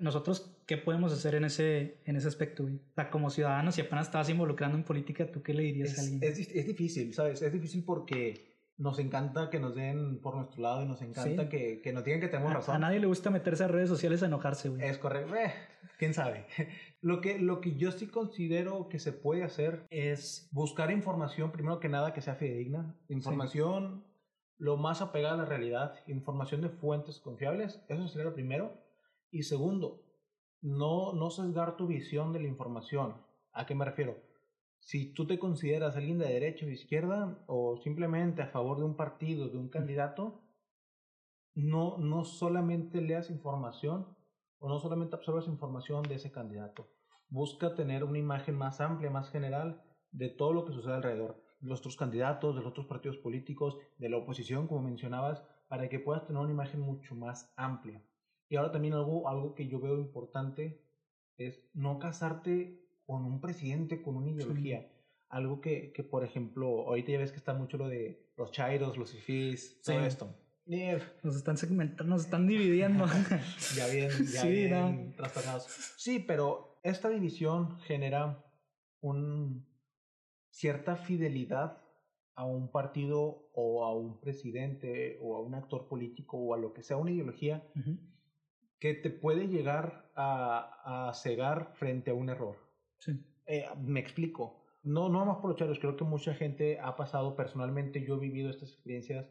Nosotros, 0.00 0.58
¿qué 0.66 0.78
podemos 0.78 1.12
hacer 1.12 1.34
en 1.34 1.44
ese, 1.44 2.00
en 2.06 2.16
ese 2.16 2.26
aspecto, 2.26 2.62
güey? 2.62 2.80
como 3.10 3.28
ciudadanos, 3.28 3.74
si 3.74 3.82
apenas 3.82 4.06
estabas 4.06 4.30
involucrando 4.30 4.78
en 4.78 4.82
política, 4.82 5.30
¿tú 5.30 5.42
qué 5.42 5.52
le 5.52 5.64
dirías 5.64 5.92
es, 5.92 5.98
a 5.98 6.02
alguien? 6.02 6.22
Es, 6.22 6.38
es, 6.38 6.66
difícil, 6.66 7.12
¿sabes? 7.12 7.42
Es 7.42 7.52
difícil 7.52 7.84
porque 7.84 8.47
nos 8.78 9.00
encanta 9.00 9.50
que 9.50 9.58
nos 9.58 9.74
den 9.74 10.20
por 10.20 10.36
nuestro 10.36 10.62
lado 10.62 10.82
y 10.82 10.86
nos 10.86 11.02
encanta 11.02 11.48
que, 11.48 11.80
que 11.82 11.92
nos 11.92 12.04
digan 12.04 12.20
que 12.20 12.28
tenemos 12.28 12.52
razón. 12.52 12.76
A 12.76 12.78
nadie 12.78 13.00
le 13.00 13.08
gusta 13.08 13.28
meterse 13.28 13.64
a 13.64 13.68
redes 13.68 13.88
sociales 13.88 14.22
a 14.22 14.26
enojarse, 14.26 14.68
güey. 14.68 14.82
Es 14.82 14.98
correcto. 14.98 15.34
Eh, 15.34 15.52
quién 15.98 16.14
sabe. 16.14 16.46
Lo 17.00 17.20
que, 17.20 17.38
lo 17.38 17.60
que 17.60 17.76
yo 17.76 17.92
sí 17.92 18.08
considero 18.08 18.88
que 18.88 18.98
se 18.98 19.12
puede 19.12 19.44
hacer 19.44 19.86
es 19.88 20.48
buscar 20.50 20.90
información, 20.90 21.52
primero 21.52 21.78
que 21.78 21.88
nada, 21.88 22.12
que 22.12 22.20
sea 22.20 22.34
fidedigna. 22.34 22.96
Información 23.08 24.04
lo 24.56 24.76
más 24.76 25.00
apegada 25.00 25.34
a 25.34 25.38
la 25.38 25.44
realidad. 25.44 25.94
Información 26.08 26.60
de 26.60 26.70
fuentes 26.70 27.20
confiables. 27.20 27.84
Eso 27.88 28.08
sería 28.08 28.24
lo 28.24 28.34
primero. 28.34 28.82
Y 29.30 29.44
segundo, 29.44 30.02
no, 30.60 31.12
no 31.12 31.30
sesgar 31.30 31.76
tu 31.76 31.86
visión 31.86 32.32
de 32.32 32.40
la 32.40 32.48
información. 32.48 33.14
¿A 33.52 33.64
qué 33.64 33.76
me 33.76 33.84
refiero? 33.84 34.16
Si 34.80 35.12
tú 35.12 35.26
te 35.26 35.38
consideras 35.38 35.96
alguien 35.96 36.18
de 36.18 36.28
derecha 36.28 36.64
o 36.64 36.68
de 36.68 36.74
izquierda 36.74 37.44
o 37.46 37.76
simplemente 37.78 38.42
a 38.42 38.48
favor 38.48 38.78
de 38.78 38.84
un 38.84 38.96
partido, 38.96 39.48
de 39.48 39.58
un 39.58 39.68
candidato, 39.68 40.42
no, 41.54 41.98
no 41.98 42.24
solamente 42.24 43.00
leas 43.00 43.30
información, 43.30 44.16
o 44.58 44.68
no 44.68 44.78
solamente 44.78 45.16
absorbas 45.16 45.46
información 45.46 46.02
de 46.02 46.16
ese 46.16 46.32
candidato. 46.32 46.90
Busca 47.28 47.74
tener 47.74 48.04
una 48.04 48.18
imagen 48.18 48.56
más 48.56 48.80
amplia, 48.80 49.10
más 49.10 49.30
general 49.30 49.82
de 50.10 50.30
todo 50.30 50.52
lo 50.52 50.64
que 50.64 50.72
sucede 50.72 50.94
alrededor, 50.94 51.42
de 51.60 51.68
los 51.68 51.80
otros 51.80 51.96
candidatos, 51.96 52.56
de 52.56 52.62
los 52.62 52.70
otros 52.70 52.86
partidos 52.86 53.18
políticos, 53.18 53.78
de 53.98 54.08
la 54.08 54.16
oposición, 54.16 54.66
como 54.66 54.82
mencionabas, 54.82 55.42
para 55.68 55.88
que 55.88 56.00
puedas 56.00 56.26
tener 56.26 56.40
una 56.40 56.52
imagen 56.52 56.80
mucho 56.80 57.14
más 57.14 57.52
amplia. 57.56 58.02
Y 58.48 58.56
ahora 58.56 58.72
también 58.72 58.94
algo, 58.94 59.28
algo 59.28 59.54
que 59.54 59.68
yo 59.68 59.80
veo 59.80 59.98
importante 59.98 60.82
es 61.36 61.62
no 61.74 61.98
casarte 61.98 62.87
con 63.08 63.24
un 63.24 63.40
presidente, 63.40 64.02
con 64.02 64.16
una 64.16 64.28
ideología. 64.28 64.86
Algo 65.30 65.62
que, 65.62 65.92
que, 65.92 66.04
por 66.04 66.24
ejemplo, 66.24 66.86
ahorita 66.86 67.12
ya 67.12 67.18
ves 67.18 67.32
que 67.32 67.38
está 67.38 67.54
mucho 67.54 67.78
lo 67.78 67.88
de 67.88 68.28
los 68.36 68.52
chairos, 68.52 68.98
los 68.98 69.14
ifis, 69.14 69.80
todo 69.82 70.00
esto. 70.00 70.36
Nos 71.22 71.34
están 71.34 71.56
segmentando, 71.56 72.04
nos 72.04 72.26
están 72.26 72.46
dividiendo. 72.46 73.06
ya 73.74 73.86
bien, 73.86 74.10
ya 74.30 74.44
bien 74.44 75.14
Sí, 75.96 76.18
pero 76.18 76.78
esta 76.82 77.08
división 77.08 77.78
genera 77.80 78.44
un, 79.00 79.66
cierta 80.50 80.96
fidelidad 80.96 81.78
a 82.34 82.44
un 82.44 82.70
partido 82.70 83.48
o 83.54 83.86
a 83.86 83.94
un 83.94 84.20
presidente 84.20 85.18
o 85.22 85.34
a 85.34 85.40
un 85.40 85.54
actor 85.54 85.88
político 85.88 86.36
o 86.36 86.52
a 86.52 86.58
lo 86.58 86.74
que 86.74 86.82
sea 86.82 86.98
una 86.98 87.10
ideología 87.10 87.66
que 88.78 88.92
te 88.92 89.08
puede 89.08 89.48
llegar 89.48 90.12
a, 90.14 91.08
a, 91.08 91.14
cegar 91.14 91.72
frente 91.76 92.10
a 92.10 92.14
un 92.14 92.28
error. 92.28 92.67
Sí. 92.98 93.12
Eh, 93.46 93.66
me 93.80 94.00
explico. 94.00 94.64
No, 94.82 95.08
no 95.08 95.24
más 95.24 95.38
por 95.38 95.50
los 95.50 95.58
charos, 95.58 95.78
creo 95.78 95.96
que 95.96 96.04
mucha 96.04 96.34
gente 96.34 96.78
ha 96.80 96.96
pasado 96.96 97.34
personalmente, 97.34 98.04
yo 98.04 98.16
he 98.16 98.20
vivido 98.20 98.50
estas 98.50 98.70
experiencias 98.70 99.26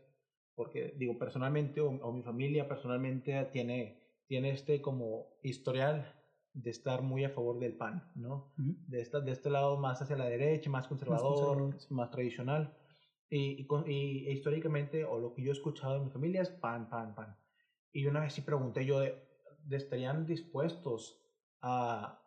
porque 0.57 0.95
digo, 0.97 1.19
personalmente 1.19 1.81
o, 1.81 2.11
mi 2.11 2.23
familia 2.23 2.67
personalmente 2.67 3.45
tiene, 3.53 4.01
tiene 4.25 4.49
este 4.49 4.81
como 4.81 5.27
historial 5.43 6.15
de 6.51 6.71
estar 6.71 7.03
muy 7.03 7.23
a 7.23 7.29
favor 7.29 7.59
del 7.59 7.77
PAN, 7.77 8.11
¿no? 8.15 8.51
de, 8.57 9.01
esta, 9.01 9.19
de 9.19 9.31
este 9.33 9.51
lado 9.51 9.77
más 9.77 10.01
hacia 10.01 10.17
la 10.17 10.25
derecha, 10.25 10.71
más 10.71 10.87
conservador, 10.87 11.75
más, 11.91 12.09
tradicional. 12.09 12.75
Y, 13.29 13.67
y, 13.85 14.31
históricamente, 14.31 15.05
o 15.05 15.19
lo 15.19 15.35
que 15.35 15.43
yo 15.43 15.51
he 15.51 15.53
escuchado 15.53 15.97
en 15.97 16.05
mi 16.05 16.09
familia 16.09 16.41
es 16.41 16.49
PAN, 16.49 16.89
PAN, 16.89 17.13
PAN. 17.13 17.37
Y 17.93 18.07
una 18.07 18.21
vez 18.21 18.33
sí 18.33 18.41
pregunté 18.41 18.83
yo, 18.83 18.99
de, 19.01 19.15
¿estarían 19.69 20.25
dispuestos 20.25 21.21
a 21.61 22.19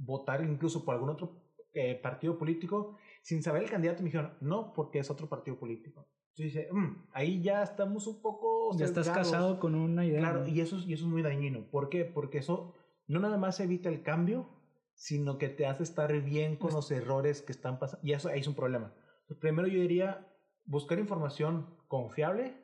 votar 0.00 0.42
incluso 0.42 0.84
por 0.84 0.94
algún 0.94 1.10
otro 1.10 1.42
eh, 1.72 1.94
partido 1.94 2.38
político 2.38 2.96
sin 3.22 3.42
saber 3.42 3.62
el 3.62 3.70
candidato? 3.70 4.02
me 4.02 4.06
dijeron, 4.06 4.34
no, 4.40 4.72
porque 4.72 4.98
es 4.98 5.10
otro 5.10 5.28
partido 5.28 5.58
político. 5.58 6.08
Entonces 6.36 6.68
mm, 6.72 7.08
ahí 7.12 7.42
ya 7.42 7.62
estamos 7.62 8.06
un 8.06 8.22
poco... 8.22 8.76
Ya 8.76 8.86
estás 8.86 9.10
casado 9.10 9.60
con 9.60 9.74
una 9.74 10.04
idea. 10.04 10.20
Claro, 10.20 10.48
y 10.48 10.60
eso, 10.60 10.78
y 10.78 10.94
eso 10.94 11.04
es 11.04 11.10
muy 11.10 11.22
dañino. 11.22 11.70
¿Por 11.70 11.88
qué? 11.90 12.04
Porque 12.04 12.38
eso 12.38 12.74
no 13.06 13.20
nada 13.20 13.36
más 13.36 13.60
evita 13.60 13.88
el 13.88 14.02
cambio, 14.02 14.48
sino 14.94 15.38
que 15.38 15.48
te 15.48 15.66
hace 15.66 15.82
estar 15.82 16.12
bien 16.22 16.56
con 16.56 16.72
los 16.72 16.90
errores 16.90 17.42
que 17.42 17.52
están 17.52 17.78
pasando. 17.78 18.06
Y 18.06 18.12
eso 18.12 18.28
ahí 18.28 18.40
es 18.40 18.46
un 18.46 18.54
problema. 18.54 18.94
primero 19.40 19.68
yo 19.68 19.80
diría 19.80 20.26
buscar 20.64 20.98
información 20.98 21.76
confiable, 21.88 22.54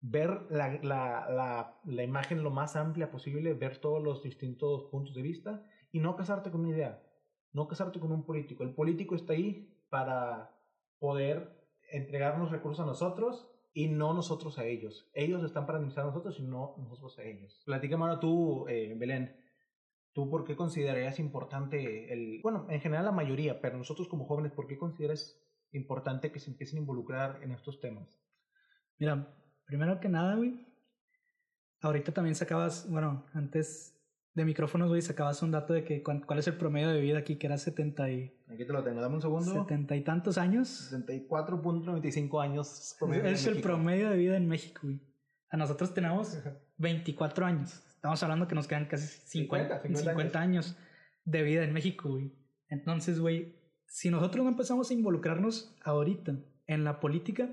ver 0.00 0.42
la, 0.50 0.78
la, 0.82 1.28
la, 1.28 1.80
la, 1.84 2.02
imagen 2.02 2.44
lo 2.44 2.50
más 2.50 2.76
amplia 2.76 3.10
posible, 3.10 3.54
ver 3.54 3.78
todos 3.78 4.02
los 4.02 4.22
distintos 4.22 4.84
puntos 4.84 5.14
de 5.14 5.22
vista 5.22 5.66
y 5.96 5.98
no 5.98 6.14
casarte 6.14 6.50
con 6.50 6.60
una 6.60 6.68
idea, 6.68 7.02
no 7.54 7.66
casarte 7.66 7.98
con 7.98 8.12
un 8.12 8.22
político. 8.26 8.62
El 8.62 8.74
político 8.74 9.14
está 9.14 9.32
ahí 9.32 9.74
para 9.88 10.54
poder 10.98 11.58
entregarnos 11.90 12.50
recursos 12.50 12.84
a 12.84 12.86
nosotros 12.86 13.48
y 13.72 13.88
no 13.88 14.12
nosotros 14.12 14.58
a 14.58 14.66
ellos. 14.66 15.08
Ellos 15.14 15.42
están 15.42 15.64
para 15.64 15.78
administrar 15.78 16.04
a 16.04 16.10
nosotros 16.10 16.38
y 16.38 16.42
no 16.42 16.74
nosotros 16.76 17.18
a 17.18 17.22
ellos. 17.22 17.62
Platícame 17.64 18.04
ahora 18.04 18.20
tú, 18.20 18.68
eh, 18.68 18.94
Belén. 18.98 19.42
¿Tú 20.12 20.28
por 20.28 20.44
qué 20.44 20.54
considerarías 20.54 21.18
importante 21.18 22.12
el... 22.12 22.42
Bueno, 22.42 22.66
en 22.68 22.82
general 22.82 23.06
la 23.06 23.12
mayoría, 23.12 23.62
pero 23.62 23.78
nosotros 23.78 24.06
como 24.06 24.26
jóvenes, 24.26 24.52
¿por 24.52 24.66
qué 24.66 24.76
consideras 24.76 25.42
importante 25.72 26.30
que 26.30 26.40
se 26.40 26.50
empiecen 26.50 26.76
a 26.76 26.80
involucrar 26.82 27.42
en 27.42 27.52
estos 27.52 27.80
temas? 27.80 28.20
Mira, 28.98 29.34
primero 29.64 29.98
que 29.98 30.10
nada, 30.10 30.34
güey, 30.34 30.60
ahorita 31.80 32.12
también 32.12 32.34
sacabas, 32.34 32.86
bueno, 32.90 33.24
antes 33.32 33.95
de 34.36 34.44
micrófonos, 34.44 34.90
güey, 34.90 35.00
sacabas 35.00 35.42
un 35.42 35.50
dato 35.50 35.72
de 35.72 35.82
que 35.82 36.02
cuál 36.02 36.38
es 36.38 36.46
el 36.46 36.58
promedio 36.58 36.90
de 36.90 37.00
vida 37.00 37.16
aquí, 37.16 37.36
que 37.36 37.46
era 37.46 37.56
70 37.56 38.10
y... 38.10 38.34
Aquí 38.52 38.66
te 38.66 38.72
lo 38.72 38.84
tengo, 38.84 39.00
dame 39.00 39.14
un 39.14 39.22
segundo. 39.22 39.50
70 39.50 39.96
y 39.96 40.04
tantos 40.04 40.36
años. 40.36 40.92
74.95 40.92 42.42
años 42.42 42.96
promedio 42.98 43.24
Es 43.24 43.46
el 43.46 43.62
promedio 43.62 44.10
de 44.10 44.16
vida 44.18 44.36
en 44.36 44.46
México, 44.46 44.82
güey. 44.84 45.00
A 45.48 45.56
nosotros 45.56 45.94
tenemos 45.94 46.38
24 46.76 47.46
años. 47.46 47.82
Estamos 47.88 48.22
hablando 48.22 48.46
que 48.46 48.54
nos 48.54 48.66
quedan 48.66 48.84
casi 48.84 49.06
50, 49.06 49.80
50, 49.80 50.38
años. 50.38 50.76
de 51.24 51.42
vida 51.42 51.64
en 51.64 51.72
México, 51.72 52.10
güey. 52.10 52.30
Entonces, 52.68 53.18
güey, 53.18 53.56
si 53.86 54.10
nosotros 54.10 54.44
no 54.44 54.50
empezamos 54.50 54.90
a 54.90 54.94
involucrarnos 54.94 55.74
ahorita 55.82 56.36
en 56.66 56.84
la 56.84 57.00
política 57.00 57.48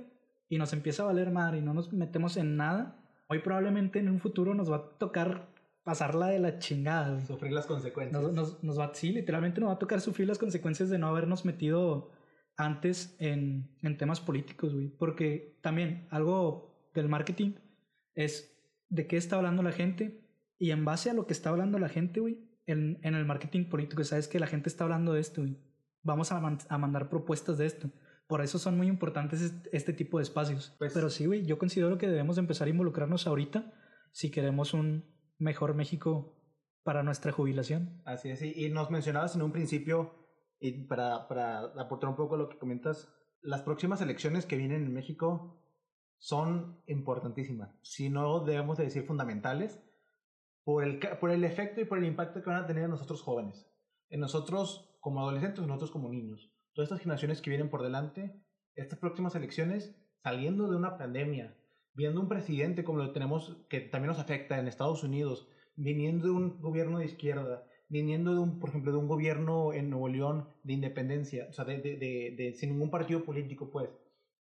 y 0.49 0.57
nos 0.57 0.73
empieza 0.73 1.03
a 1.03 1.05
valer 1.05 1.31
madre 1.31 1.59
y 1.59 1.61
no 1.61 1.73
nos 1.73 1.93
metemos 1.93 2.35
en 2.35 2.57
nada, 2.57 2.99
hoy 3.29 3.39
probablemente 3.39 3.99
en 3.99 4.09
un 4.09 4.19
futuro 4.19 4.53
nos 4.53 4.69
va 4.69 4.75
a 4.75 4.97
tocar 4.97 5.52
pasarla 5.83 6.27
de 6.27 6.39
la 6.39 6.59
chingada. 6.59 7.19
Sufrir 7.25 7.51
las 7.51 7.65
consecuencias. 7.65 8.21
Nos, 8.21 8.63
nos, 8.63 8.79
va, 8.79 8.91
sí, 8.93 9.11
literalmente 9.11 9.59
nos 9.61 9.69
va 9.69 9.73
a 9.73 9.79
tocar 9.79 10.01
sufrir 10.01 10.27
las 10.27 10.37
consecuencias 10.37 10.89
de 10.89 10.97
no 10.97 11.07
habernos 11.07 11.45
metido 11.45 12.11
antes 12.55 13.15
en, 13.19 13.77
en 13.81 13.97
temas 13.97 14.21
políticos, 14.21 14.73
güey. 14.73 14.89
Porque 14.89 15.59
también 15.61 16.07
algo 16.11 16.89
del 16.93 17.09
marketing 17.09 17.53
es 18.15 18.55
de 18.89 19.07
qué 19.07 19.17
está 19.17 19.37
hablando 19.37 19.63
la 19.63 19.71
gente 19.71 20.21
Y 20.59 20.71
en 20.71 20.85
base 20.85 21.09
a 21.09 21.13
lo 21.13 21.25
que 21.25 21.33
está 21.33 21.49
hablando 21.49 21.79
la 21.79 21.89
gente, 21.89 22.19
güey, 22.19 22.37
en, 22.67 22.99
en 23.03 23.15
el 23.15 23.25
marketing 23.25 23.65
político, 23.69 24.03
sabes 24.03 24.27
que 24.27 24.39
la 24.39 24.47
gente 24.47 24.69
está 24.69 24.83
hablando 24.85 25.11
de 25.13 25.19
esto, 25.19 25.41
güey. 25.41 25.57
Vamos 26.03 26.31
a, 26.31 26.39
man- 26.39 26.59
a 26.69 26.77
mandar 26.77 27.09
propuestas 27.09 27.57
de 27.57 27.65
esto. 27.65 27.89
Por 28.27 28.41
eso 28.41 28.57
son 28.59 28.77
muy 28.77 28.87
importantes 28.87 29.41
est- 29.41 29.67
este 29.73 29.91
tipo 29.93 30.19
de 30.19 30.23
espacios. 30.23 30.73
Pues- 30.77 30.93
Pero 30.93 31.09
sí, 31.09 31.25
güey, 31.25 31.45
yo 31.45 31.57
considero 31.57 31.97
que 31.97 32.07
debemos 32.07 32.37
empezar 32.37 32.67
a 32.67 32.71
involucrarnos 32.71 33.27
ahorita 33.27 33.73
si 34.13 34.29
queremos 34.31 34.73
un 34.73 35.03
mejor 35.43 35.75
México 35.75 36.35
para 36.83 37.03
nuestra 37.03 37.31
jubilación. 37.31 38.01
Así 38.05 38.29
es, 38.29 38.41
y 38.41 38.69
nos 38.69 38.89
mencionabas 38.89 39.35
en 39.35 39.41
un 39.41 39.51
principio, 39.51 40.15
y 40.59 40.71
para, 40.85 41.27
para 41.27 41.59
aportar 41.79 42.09
un 42.09 42.15
poco 42.15 42.35
a 42.35 42.37
lo 42.37 42.49
que 42.49 42.57
comentas, 42.57 43.13
las 43.41 43.61
próximas 43.61 44.01
elecciones 44.01 44.45
que 44.45 44.57
vienen 44.57 44.83
en 44.83 44.93
México 44.93 45.59
son 46.17 46.81
importantísimas, 46.87 47.77
si 47.81 48.09
no 48.09 48.39
debemos 48.39 48.77
de 48.77 48.85
decir 48.85 49.03
fundamentales, 49.03 49.83
por 50.63 50.83
el, 50.83 50.99
por 51.19 51.31
el 51.31 51.43
efecto 51.43 51.81
y 51.81 51.85
por 51.85 51.97
el 51.97 52.05
impacto 52.05 52.41
que 52.41 52.49
van 52.49 52.63
a 52.63 52.65
tener 52.65 52.85
en 52.85 52.91
nosotros 52.91 53.21
jóvenes, 53.21 53.69
en 54.09 54.21
nosotros 54.21 54.97
como 55.01 55.19
adolescentes, 55.19 55.59
en 55.59 55.67
nosotros 55.67 55.91
como 55.91 56.09
niños. 56.09 56.53
Todas 56.73 56.87
estas 56.87 57.01
generaciones 57.01 57.41
que 57.41 57.49
vienen 57.49 57.69
por 57.69 57.83
delante, 57.83 58.41
estas 58.75 58.99
próximas 58.99 59.35
elecciones, 59.35 59.95
saliendo 60.23 60.69
de 60.69 60.77
una 60.77 60.97
pandemia, 60.97 61.57
viendo 61.93 62.19
un 62.21 62.27
presidente 62.27 62.83
como 62.83 62.99
lo 62.99 63.11
tenemos, 63.11 63.57
que 63.69 63.79
también 63.81 64.09
nos 64.09 64.19
afecta 64.19 64.59
en 64.59 64.67
Estados 64.67 65.03
Unidos, 65.03 65.47
viniendo 65.75 66.25
de 66.27 66.31
un 66.33 66.59
gobierno 66.61 66.99
de 66.99 67.05
izquierda, 67.05 67.65
viniendo 67.89 68.33
de 68.33 68.39
un, 68.39 68.59
por 68.59 68.69
ejemplo, 68.69 68.91
de 68.91 68.97
un 68.97 69.07
gobierno 69.07 69.73
en 69.73 69.89
Nuevo 69.89 70.07
León 70.09 70.47
de 70.63 70.73
independencia, 70.73 71.47
o 71.49 71.53
sea, 71.53 71.65
de, 71.65 71.77
de, 71.79 71.97
de, 71.97 72.35
de- 72.37 72.53
sin 72.55 72.71
ningún 72.71 72.89
partido 72.89 73.23
político, 73.23 73.69
pues. 73.69 73.89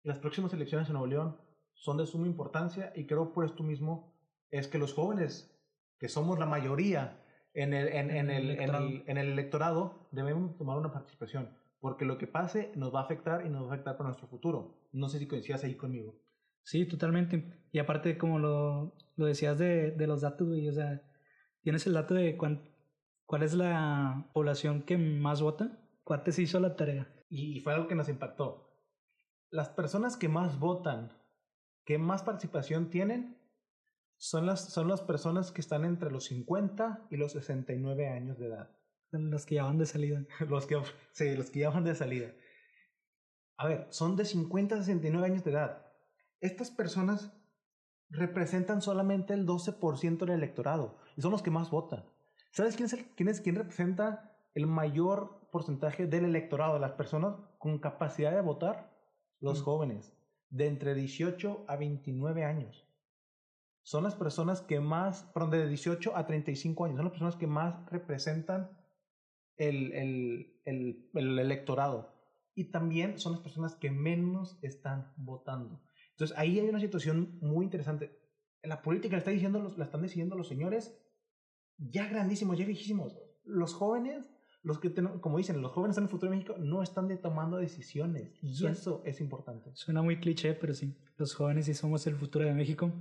Las 0.03 0.19
próximas 0.19 0.53
elecciones 0.53 0.89
en 0.89 0.95
Nuevo 0.95 1.07
León 1.07 1.37
son 1.75 1.97
de 1.97 2.07
suma 2.07 2.27
importancia 2.27 2.93
y 2.97 3.07
creo 3.07 3.33
por 3.33 3.45
esto 3.45 3.63
mismo 3.63 4.15
es 4.51 4.67
que 4.69 4.79
los 4.79 4.95
jóvenes, 4.95 5.59
que 5.99 6.09
somos 6.09 6.39
la 6.39 6.47
mayoría 6.47 7.23
en 7.55 7.73
el, 7.75 7.89
en, 7.89 8.11
en 8.11 8.31
el, 8.31 8.51
en 8.51 8.75
el, 8.75 9.05
en 9.07 9.19
el 9.19 9.29
electorado, 9.29 10.09
debemos 10.11 10.57
tomar 10.57 10.79
una 10.79 10.93
participación, 10.93 11.51
porque 11.81 12.05
lo 12.05 12.19
que 12.19 12.27
pase 12.27 12.73
nos 12.75 12.95
va 12.95 13.01
a 13.01 13.05
afectar 13.05 13.47
y 13.47 13.51
nos 13.51 13.63
va 13.67 13.71
a 13.71 13.75
afectar 13.75 13.97
para 13.97 14.09
nuestro 14.09 14.27
futuro. 14.29 14.75
No 14.93 15.09
sé 15.09 15.19
si 15.19 15.27
coincidas 15.27 15.63
ahí 15.65 15.75
conmigo. 15.77 16.15
Sí, 16.65 16.87
totalmente. 16.87 17.45
Y 17.73 17.79
aparte, 17.79 18.17
como 18.19 18.39
lo, 18.39 18.95
lo 19.17 19.27
decías 19.27 19.59
de, 19.59 19.91
de 19.93 20.07
los 20.07 20.21
datos, 20.21 20.49
güey, 20.49 20.69
o 20.69 20.73
sea, 20.73 21.03
¿tienes 21.63 21.87
el 21.87 21.95
dato 21.95 22.15
de 22.15 22.37
cuán- 22.37 22.69
cuál 23.27 23.43
es 23.43 23.55
la 23.55 24.31
población 24.35 24.83
que 24.85 24.97
más 24.99 25.41
vota? 25.43 25.79
¿Cuánto 26.05 26.33
se 26.33 26.43
hizo 26.43 26.61
la 26.61 26.77
tarea? 26.77 27.09
y 27.35 27.61
fue 27.61 27.73
algo 27.73 27.89
que 27.89 27.95
nos 27.95 28.11
impactó. 28.11 28.69
Las 29.51 29.71
personas 29.71 30.19
que 30.19 30.29
más 30.29 30.59
votan, 30.59 31.13
que 31.87 31.97
más 31.97 32.23
participación 32.23 32.91
tienen, 32.91 33.39
son 34.19 34.45
las, 34.45 34.69
son 34.71 34.87
las 34.89 35.01
personas 35.01 35.51
que 35.51 35.63
están 35.63 35.87
entre 35.87 36.11
los 36.11 36.25
50 36.25 37.07
y 37.11 37.17
los 37.17 37.33
69 37.33 38.07
años 38.09 38.39
de 38.39 38.49
edad. 38.49 38.71
Los 39.13 39.47
que 39.47 39.55
ya 39.57 39.65
van 39.65 39.79
de 39.79 39.87
salida. 39.87 40.23
Los 40.49 40.67
que, 40.67 40.77
sí, 41.13 41.35
los 41.37 41.51
que 41.51 41.61
ya 41.61 41.71
van 41.71 41.85
de 41.85 41.95
salida. 41.95 42.33
A 43.57 43.67
ver, 43.67 43.87
son 43.91 44.15
de 44.17 44.25
50 44.27 44.75
a 44.75 44.79
69 44.79 45.27
años 45.27 45.45
de 45.45 45.51
edad. 45.53 45.82
Estas 46.43 46.71
personas 46.71 47.33
representan 48.11 48.83
solamente 48.83 49.33
el 49.33 49.47
12% 49.47 50.19
del 50.19 50.31
electorado 50.31 50.99
y 51.17 51.23
son 51.23 51.31
los 51.31 51.41
que 51.41 51.51
más 51.53 51.71
votan. 51.71 52.05
¿Sabes 52.51 52.77
quién 52.77 52.87
es, 52.87 52.93
el, 52.93 53.07
quién 53.15 53.29
es 53.29 53.41
quién 53.41 53.55
representa 53.55 54.37
el 54.55 54.67
mayor 54.67 55.49
porcentaje 55.51 56.07
del 56.07 56.25
electorado, 56.27 56.79
las 56.79 56.93
personas 56.93 57.37
con 57.59 57.79
capacidad 57.79 58.33
de 58.33 58.43
votar? 58.43 58.93
Los 59.41 59.61
Mm. 59.61 59.65
jóvenes, 59.65 60.13
de 60.51 60.67
entre 60.67 60.95
18 60.95 61.65
a 61.69 61.77
29 61.77 62.45
años. 62.45 62.87
Son 63.83 64.05
las 64.05 64.15
personas 64.15 64.61
que 64.61 64.81
más, 64.81 65.23
perdón, 65.35 65.53
de 65.53 65.69
18 65.69 66.17
a 66.17 66.27
35 66.27 66.85
años, 66.85 66.97
son 66.97 67.05
las 67.07 67.13
personas 67.13 67.37
que 67.37 67.47
más 67.47 67.87
representan 67.91 68.71
el, 69.57 69.93
el, 69.93 70.61
el, 70.65 71.11
el 71.15 71.39
electorado. 71.39 72.13
Y 72.55 72.71
también 72.71 73.19
son 73.19 73.33
las 73.33 73.41
personas 73.41 73.75
que 73.77 73.91
menos 73.91 74.59
están 74.63 75.13
votando. 75.17 75.81
Entonces 76.23 76.39
ahí 76.39 76.61
hay 76.61 76.69
una 76.69 76.79
situación 76.79 77.37
muy 77.41 77.65
interesante. 77.65 78.17
La 78.63 78.81
política 78.81 79.15
la, 79.15 79.19
está 79.19 79.33
diciendo 79.33 79.75
la 79.77 79.85
están 79.85 80.03
decidiendo 80.03 80.37
los 80.37 80.47
señores 80.47 80.97
ya 81.79 82.07
grandísimos, 82.07 82.57
ya 82.57 82.65
viejísimos. 82.65 83.19
Los 83.45 83.75
jóvenes, 83.75 84.25
los 84.63 84.79
que 84.79 84.89
ten- 84.89 85.19
como 85.19 85.39
dicen, 85.39 85.61
los 85.61 85.73
jóvenes 85.73 85.97
en 85.99 86.05
el 86.05 86.09
futuro 86.11 86.31
de 86.31 86.37
México 86.37 86.55
no 86.61 86.81
están 86.85 87.09
de 87.09 87.17
tomando 87.17 87.57
decisiones. 87.57 88.39
Y 88.41 88.55
Suena- 88.55 88.73
eso 88.75 89.03
es 89.05 89.21
importante. 89.21 89.71
Suena 89.75 90.01
muy 90.01 90.21
cliché, 90.21 90.55
pero 90.55 90.75
sí. 90.75 90.95
Los 91.17 91.35
jóvenes 91.35 91.67
sí 91.67 91.75
somos 91.75 92.07
el 92.07 92.15
futuro 92.15 92.45
de 92.45 92.55
México. 92.55 92.93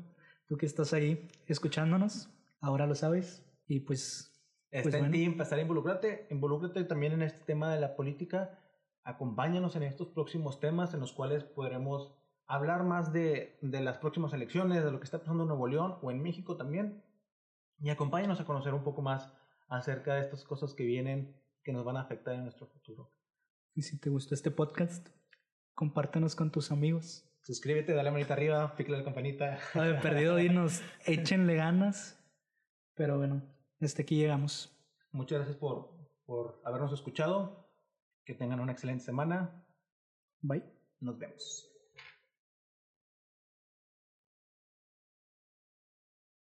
Tú 0.48 0.58
que 0.58 0.66
estás 0.66 0.92
ahí 0.94 1.28
escuchándonos, 1.46 2.28
ahora 2.60 2.88
lo 2.88 2.96
sabes. 2.96 3.46
Y 3.68 3.82
pues, 3.82 4.30
Está 4.72 4.84
Pues 4.84 4.96
en 4.96 5.02
bueno. 5.02 5.14
ti 5.14 5.24
empezar 5.26 5.60
a 5.60 5.62
involucrarte, 5.62 6.26
involúcrate 6.32 6.84
también 6.86 7.12
en 7.14 7.22
este 7.22 7.44
tema 7.44 7.72
de 7.72 7.80
la 7.82 7.96
política, 7.96 8.58
acompáñanos 9.04 9.76
en 9.76 9.84
estos 9.84 10.08
próximos 10.08 10.60
temas 10.60 10.94
en 10.96 11.02
los 11.02 11.12
cuales 11.12 11.44
podremos 11.44 12.16
hablar 12.52 12.84
más 12.84 13.14
de, 13.14 13.58
de 13.62 13.80
las 13.82 13.98
próximas 13.98 14.34
elecciones, 14.34 14.84
de 14.84 14.92
lo 14.92 15.00
que 15.00 15.06
está 15.06 15.20
pasando 15.20 15.44
en 15.44 15.48
Nuevo 15.48 15.68
León 15.68 15.98
o 16.02 16.12
en 16.12 16.22
México 16.22 16.58
también, 16.58 17.02
y 17.80 17.90
acompáñanos 17.90 18.42
a 18.42 18.46
conocer 18.46 18.74
un 18.74 18.84
poco 18.84 19.02
más 19.02 19.32
acerca 19.70 20.16
de 20.16 20.22
estas 20.22 20.44
cosas 20.44 20.74
que 20.74 20.84
vienen, 20.84 21.34
que 21.64 21.72
nos 21.72 21.86
van 21.86 21.96
a 21.96 22.02
afectar 22.02 22.36
en 22.36 22.44
nuestro 22.44 22.68
futuro. 22.68 23.10
y 23.74 23.84
si 23.84 23.98
te 24.00 24.10
gustó 24.10 24.36
este 24.36 24.52
podcast, 24.52 25.08
compártanos 25.74 26.36
con 26.36 26.52
tus 26.52 26.72
amigos. 26.72 27.26
Suscríbete, 27.42 27.94
dale 27.94 28.12
manita 28.12 28.34
arriba, 28.34 28.76
pícale 28.76 28.98
la 28.98 29.06
campanita. 29.06 29.58
A 29.74 29.80
ver, 29.80 30.02
perdido, 30.02 30.36
dinos, 30.36 30.82
échenle 31.06 31.56
ganas. 31.56 32.22
Pero 32.96 33.18
bueno, 33.18 33.42
hasta 33.80 34.02
aquí 34.02 34.18
llegamos. 34.18 34.78
Muchas 35.12 35.40
gracias 35.40 35.58
por, 35.58 35.96
por 36.26 36.62
habernos 36.66 36.92
escuchado, 36.92 37.74
que 38.26 38.34
tengan 38.34 38.60
una 38.60 38.74
excelente 38.74 39.06
semana, 39.06 39.66
Bye. 40.42 40.66
nos 41.00 41.18
vemos. 41.18 41.71